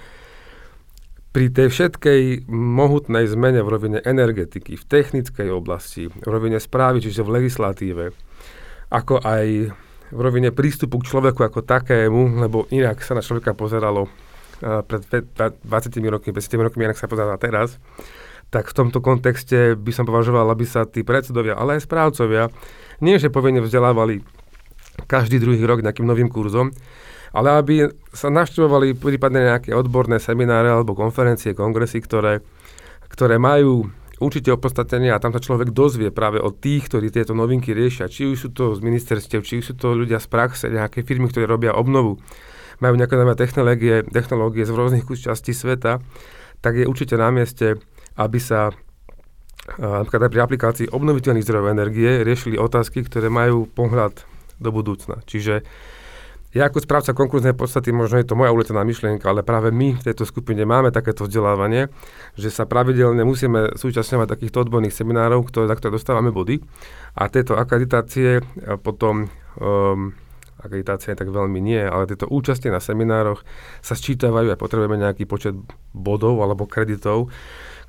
pri 1.33 1.49
tej 1.49 1.73
všetkej 1.73 2.49
mohutnej 2.53 3.25
zmene 3.25 3.65
v 3.65 3.73
rovine 3.73 3.99
energetiky, 4.05 4.77
v 4.77 4.85
technickej 4.85 5.49
oblasti, 5.49 6.09
v 6.13 6.29
rovine 6.29 6.61
správy, 6.61 7.01
čiže 7.01 7.25
v 7.25 7.41
legislatíve, 7.41 8.05
ako 8.93 9.21
aj 9.21 9.73
v 10.13 10.21
rovine 10.21 10.53
prístupu 10.53 11.01
k 11.01 11.09
človeku 11.09 11.41
ako 11.41 11.65
takému, 11.65 12.37
lebo 12.37 12.69
inak 12.69 13.01
sa 13.01 13.17
na 13.17 13.25
človeka 13.25 13.57
pozeralo 13.57 14.13
pred 14.62 15.03
20 15.35 15.66
rokmi, 16.07 16.31
50 16.31 16.66
rokmi, 16.70 16.87
inak 16.87 16.96
sa 16.96 17.11
pozerá 17.11 17.35
teraz, 17.37 17.83
tak 18.55 18.70
v 18.70 18.77
tomto 18.79 19.03
kontexte 19.03 19.75
by 19.75 19.90
som 19.90 20.07
považoval, 20.07 20.46
aby 20.53 20.62
sa 20.62 20.87
tí 20.87 21.03
predsedovia, 21.03 21.59
ale 21.59 21.81
aj 21.81 21.88
správcovia, 21.88 22.53
nie 23.03 23.18
že 23.18 23.33
povinne 23.33 23.64
vzdelávali 23.64 24.22
každý 25.09 25.40
druhý 25.40 25.64
rok 25.64 25.81
nejakým 25.81 26.05
novým 26.05 26.29
kurzom, 26.29 26.70
ale 27.33 27.48
aby 27.57 27.75
sa 28.12 28.29
navštevovali 28.29 28.92
prípadne 28.92 29.48
nejaké 29.48 29.72
odborné 29.72 30.20
semináre 30.20 30.68
alebo 30.68 30.92
konferencie, 30.92 31.57
kongresy, 31.57 32.05
ktoré, 32.05 32.44
ktoré 33.09 33.40
majú 33.40 33.88
určite 34.20 34.53
opodstatnenie 34.55 35.11
a 35.11 35.18
tam 35.18 35.35
sa 35.35 35.42
človek 35.42 35.75
dozvie 35.75 36.12
práve 36.14 36.38
od 36.38 36.61
tých, 36.61 36.87
ktorí 36.87 37.11
tieto 37.11 37.35
novinky 37.35 37.75
riešia. 37.75 38.07
Či 38.07 38.31
už 38.31 38.38
sú 38.38 38.48
to 38.55 38.77
z 38.77 38.85
ministerstiev, 38.85 39.42
či 39.42 39.59
už 39.59 39.72
sú 39.72 39.75
to 39.75 39.96
ľudia 39.96 40.22
z 40.22 40.29
praxe, 40.31 40.70
nejaké 40.70 41.03
firmy, 41.03 41.27
ktoré 41.27 41.48
robia 41.48 41.75
obnovu 41.75 42.22
majú 42.83 42.99
nejaké 42.99 43.14
nové 43.14 43.38
technológie, 43.38 44.03
technológie 44.11 44.66
z 44.66 44.75
rôznych 44.75 45.07
častí 45.14 45.55
sveta, 45.55 46.03
tak 46.59 46.83
je 46.83 46.90
určite 46.90 47.14
na 47.14 47.31
mieste, 47.31 47.79
aby 48.18 48.42
sa 48.42 48.75
napríklad 49.79 50.27
aj 50.27 50.33
pri 50.35 50.40
aplikácii 50.42 50.87
obnoviteľných 50.90 51.47
zdrojov 51.47 51.71
energie 51.71 52.27
riešili 52.27 52.59
otázky, 52.59 53.07
ktoré 53.07 53.31
majú 53.31 53.71
pohľad 53.71 54.27
do 54.59 54.71
budúcna. 54.75 55.23
Čiže 55.23 55.62
ja 56.53 56.68
ako 56.68 56.85
správca 56.85 57.16
konkurznej 57.16 57.57
podstaty, 57.57 57.97
možno 57.97 58.21
je 58.21 58.29
to 58.29 58.37
moja 58.37 58.53
uletená 58.53 58.85
myšlienka, 58.85 59.25
ale 59.25 59.40
práve 59.40 59.73
my 59.73 59.97
v 59.97 60.05
tejto 60.05 60.29
skupine 60.29 60.68
máme 60.68 60.92
takéto 60.92 61.25
vzdelávanie, 61.25 61.88
že 62.37 62.53
sa 62.53 62.68
pravidelne 62.68 63.25
musíme 63.25 63.73
súčasňovať 63.73 64.29
takýchto 64.29 64.68
odborných 64.68 64.92
seminárov, 64.92 65.49
ktoré, 65.49 65.64
za 65.64 65.79
ktoré 65.81 65.97
dostávame 65.97 66.29
body. 66.29 66.61
A 67.16 67.33
tieto 67.33 67.57
akreditácie 67.57 68.45
potom 68.85 69.33
um, 69.57 70.12
akreditácia 70.61 71.17
tak 71.17 71.33
veľmi 71.33 71.59
nie, 71.62 71.81
ale 71.81 72.05
tieto 72.11 72.29
účasti 72.29 72.69
na 72.69 72.83
seminároch 72.83 73.41
sa 73.81 73.97
sčítavajú 73.97 74.53
a 74.53 74.61
potrebujeme 74.61 75.01
nejaký 75.01 75.25
počet 75.25 75.57
bodov 75.97 76.43
alebo 76.45 76.69
kreditov, 76.69 77.33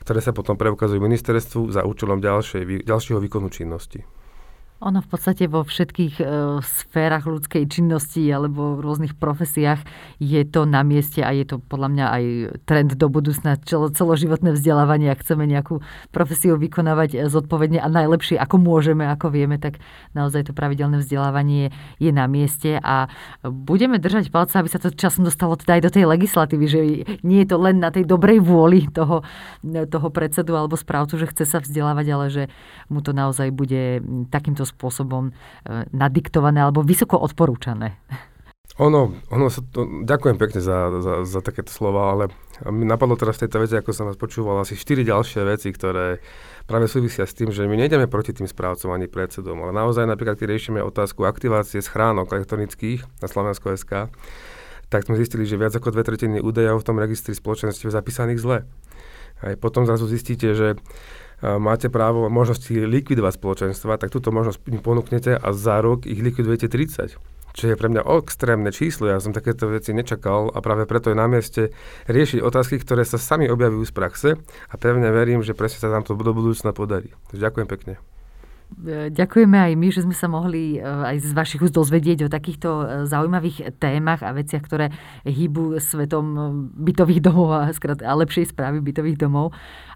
ktoré 0.04 0.20
sa 0.24 0.32
potom 0.32 0.56
preukazujú 0.56 1.00
ministerstvu 1.00 1.72
za 1.72 1.84
účelom 1.84 2.24
ďalšej, 2.24 2.88
ďalšieho 2.88 3.20
výkonu 3.20 3.52
činnosti. 3.52 4.04
Ono 4.84 5.00
v 5.00 5.08
podstate 5.08 5.48
vo 5.48 5.64
všetkých 5.64 6.20
e, 6.20 6.24
sférach 6.60 7.24
ľudskej 7.24 7.72
činnosti 7.72 8.20
alebo 8.28 8.76
v 8.76 8.84
rôznych 8.84 9.16
profesiách 9.16 9.80
je 10.20 10.44
to 10.44 10.68
na 10.68 10.84
mieste 10.84 11.24
a 11.24 11.32
je 11.32 11.48
to 11.48 11.64
podľa 11.64 11.90
mňa 11.96 12.06
aj 12.12 12.24
trend 12.68 12.92
do 13.00 13.08
budúcna 13.08 13.56
celo, 13.64 13.88
celoživotné 13.88 14.52
vzdelávanie. 14.52 15.08
Ak 15.08 15.24
chceme 15.24 15.48
nejakú 15.48 15.80
profesiu 16.12 16.60
vykonávať 16.60 17.32
zodpovedne 17.32 17.80
a 17.80 17.88
najlepšie, 17.88 18.36
ako 18.36 18.60
môžeme, 18.60 19.08
ako 19.08 19.32
vieme, 19.32 19.56
tak 19.56 19.80
naozaj 20.20 20.52
to 20.52 20.54
pravidelné 20.54 21.00
vzdelávanie 21.00 21.72
je 22.04 22.12
na 22.12 22.28
mieste 22.28 22.76
a 22.76 23.08
budeme 23.40 24.04
držať 24.04 24.36
palce, 24.36 24.60
aby 24.60 24.68
sa 24.68 24.84
to 24.84 24.92
časom 24.92 25.24
dostalo 25.24 25.56
teda 25.56 25.80
aj 25.80 25.84
do 25.88 25.92
tej 25.96 26.12
legislatívy, 26.12 26.66
že 26.68 26.80
nie 27.24 27.48
je 27.48 27.56
to 27.56 27.56
len 27.56 27.80
na 27.80 27.88
tej 27.88 28.04
dobrej 28.04 28.44
vôli 28.44 28.92
toho, 28.92 29.24
toho 29.64 30.08
predsedu 30.12 30.60
alebo 30.60 30.76
správcu, 30.76 31.24
že 31.24 31.32
chce 31.32 31.48
sa 31.48 31.64
vzdelávať, 31.64 32.06
ale 32.12 32.26
že 32.28 32.44
mu 32.92 33.00
to 33.00 33.16
naozaj 33.16 33.48
bude 33.56 34.04
takýmto 34.28 34.73
spôsobom 34.74 35.30
e, 35.30 35.32
nadiktované 35.94 36.66
alebo 36.66 36.82
vysoko 36.82 37.22
odporúčané. 37.22 38.02
Ono, 38.82 39.14
ono 39.30 39.54
sa 39.54 39.62
to, 39.62 39.86
ďakujem 40.02 40.42
pekne 40.42 40.58
za, 40.58 40.90
za, 40.98 41.14
za 41.30 41.40
takéto 41.46 41.70
slova, 41.70 42.10
ale 42.10 42.24
mi 42.74 42.90
napadlo 42.90 43.14
teraz 43.14 43.38
v 43.38 43.46
tejto 43.46 43.62
veci, 43.62 43.78
ako 43.78 43.94
som 43.94 44.10
vás 44.10 44.18
počúval, 44.18 44.58
asi 44.66 44.74
štyri 44.74 45.06
ďalšie 45.06 45.46
veci, 45.46 45.70
ktoré 45.70 46.18
práve 46.66 46.90
súvisia 46.90 47.30
s 47.30 47.38
tým, 47.38 47.54
že 47.54 47.70
my 47.70 47.78
nejdeme 47.78 48.10
proti 48.10 48.34
tým 48.34 48.50
správcom 48.50 48.90
ani 48.90 49.06
predsedom, 49.06 49.62
ale 49.62 49.78
naozaj 49.78 50.10
napríklad, 50.10 50.42
keď 50.42 50.50
riešime 50.50 50.82
otázku 50.82 51.22
aktivácie 51.22 51.86
schránok 51.86 52.34
elektronických 52.34 53.06
na 53.22 53.28
Slovensku 53.30 53.70
SK, 53.78 54.10
tak 54.90 55.06
sme 55.06 55.22
zistili, 55.22 55.46
že 55.46 55.62
viac 55.62 55.78
ako 55.78 55.94
dve 55.94 56.10
tretiny 56.10 56.42
údajov 56.42 56.82
v 56.82 56.88
tom 56.90 56.98
registri 56.98 57.38
spoločenstve 57.38 57.90
je 57.90 57.94
zapísaných 57.94 58.42
zle. 58.42 58.66
Aj 59.46 59.54
potom 59.54 59.86
zrazu 59.86 60.10
zistíte, 60.10 60.50
že 60.58 60.82
máte 61.44 61.92
právo 61.92 62.32
možnosti 62.32 62.72
likvidovať 62.72 63.36
spoločenstva, 63.36 64.00
tak 64.00 64.16
túto 64.16 64.32
možnosť 64.32 64.64
im 64.72 64.80
ponúknete 64.80 65.36
a 65.36 65.48
za 65.52 65.84
rok 65.84 66.08
ich 66.08 66.24
likvidujete 66.24 66.72
30. 66.72 67.20
Čo 67.54 67.70
je 67.70 67.78
pre 67.78 67.86
mňa 67.86 68.02
extrémne 68.18 68.74
číslo, 68.74 69.06
ja 69.06 69.22
som 69.22 69.30
takéto 69.30 69.70
veci 69.70 69.94
nečakal 69.94 70.50
a 70.50 70.58
práve 70.58 70.90
preto 70.90 71.14
je 71.14 71.20
na 71.20 71.30
mieste 71.30 71.70
riešiť 72.10 72.42
otázky, 72.42 72.82
ktoré 72.82 73.06
sa 73.06 73.22
sami 73.22 73.46
objavujú 73.46 73.86
z 73.86 73.94
praxe 73.94 74.30
a 74.72 74.76
pevne 74.82 75.14
verím, 75.14 75.46
že 75.46 75.54
presne 75.54 75.86
sa 75.86 75.94
nám 75.94 76.02
to 76.02 76.18
do 76.18 76.34
budúcna 76.34 76.74
podarí. 76.74 77.14
Takže 77.30 77.46
ďakujem 77.46 77.70
pekne. 77.70 77.94
Ďakujeme 79.14 79.58
aj 79.70 79.74
my, 79.78 79.88
že 79.94 80.02
sme 80.02 80.16
sa 80.18 80.26
mohli 80.26 80.78
e, 80.78 80.80
aj 80.82 81.22
z 81.22 81.32
vašich 81.38 81.62
úst 81.62 81.78
dozvedieť 81.78 82.26
o 82.26 82.34
takýchto 82.34 82.70
e, 82.74 82.86
zaujímavých 83.06 83.78
témach 83.78 84.26
a 84.26 84.34
veciach, 84.34 84.66
ktoré 84.66 84.90
hýbu 85.30 85.78
svetom 85.78 86.26
e, 86.34 86.40
bytových 86.90 87.22
domov 87.22 87.54
a, 87.54 87.70
a 87.70 88.14
lepšej 88.18 88.50
správy 88.50 88.82
bytových 88.82 89.22
domov. 89.22 89.54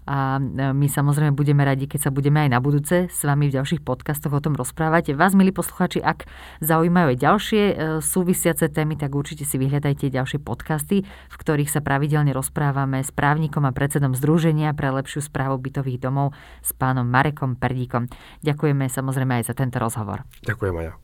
A 0.08 0.40
my 0.72 0.86
samozrejme 0.88 1.36
budeme 1.36 1.68
radi, 1.68 1.84
keď 1.84 2.08
sa 2.08 2.10
budeme 2.14 2.48
aj 2.48 2.56
na 2.56 2.64
budúce 2.64 3.12
s 3.12 3.20
vami 3.28 3.52
v 3.52 3.60
ďalších 3.60 3.84
podcastoch 3.84 4.32
o 4.32 4.40
tom 4.40 4.56
rozprávať. 4.56 5.12
Vás, 5.12 5.36
milí 5.36 5.52
posluchači, 5.52 6.00
ak 6.00 6.24
zaujímajú 6.64 7.12
aj 7.12 7.18
ďalšie 7.20 7.62
súvisiace 8.00 8.72
témy, 8.72 8.96
tak 8.96 9.12
určite 9.12 9.44
si 9.44 9.60
vyhľadajte 9.60 10.08
ďalšie 10.08 10.40
podcasty, 10.40 11.04
v 11.04 11.36
ktorých 11.36 11.68
sa 11.68 11.84
pravidelne 11.84 12.32
rozprávame 12.32 13.04
s 13.04 13.12
právnikom 13.12 13.68
a 13.68 13.72
predsedom 13.76 14.16
Združenia 14.16 14.72
pre 14.72 14.88
lepšiu 14.88 15.20
správu 15.20 15.60
bytových 15.60 16.00
domov 16.00 16.32
s 16.64 16.72
pánom 16.72 17.04
Marekom 17.04 17.58
Perdíkom. 17.58 18.08
Ďakujem 18.40 18.68
Ďakujeme 18.68 18.90
samozrejme 18.90 19.32
aj 19.38 19.44
za 19.48 19.54
tento 19.54 19.78
rozhovor. 19.78 20.26
Ďakujem 20.42 20.74
aj 20.82 20.84
ja. 20.90 20.94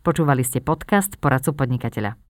Počúvali 0.00 0.40
ste 0.42 0.64
podcast 0.64 1.20
Poradcu 1.20 1.52
podnikateľa. 1.52 2.16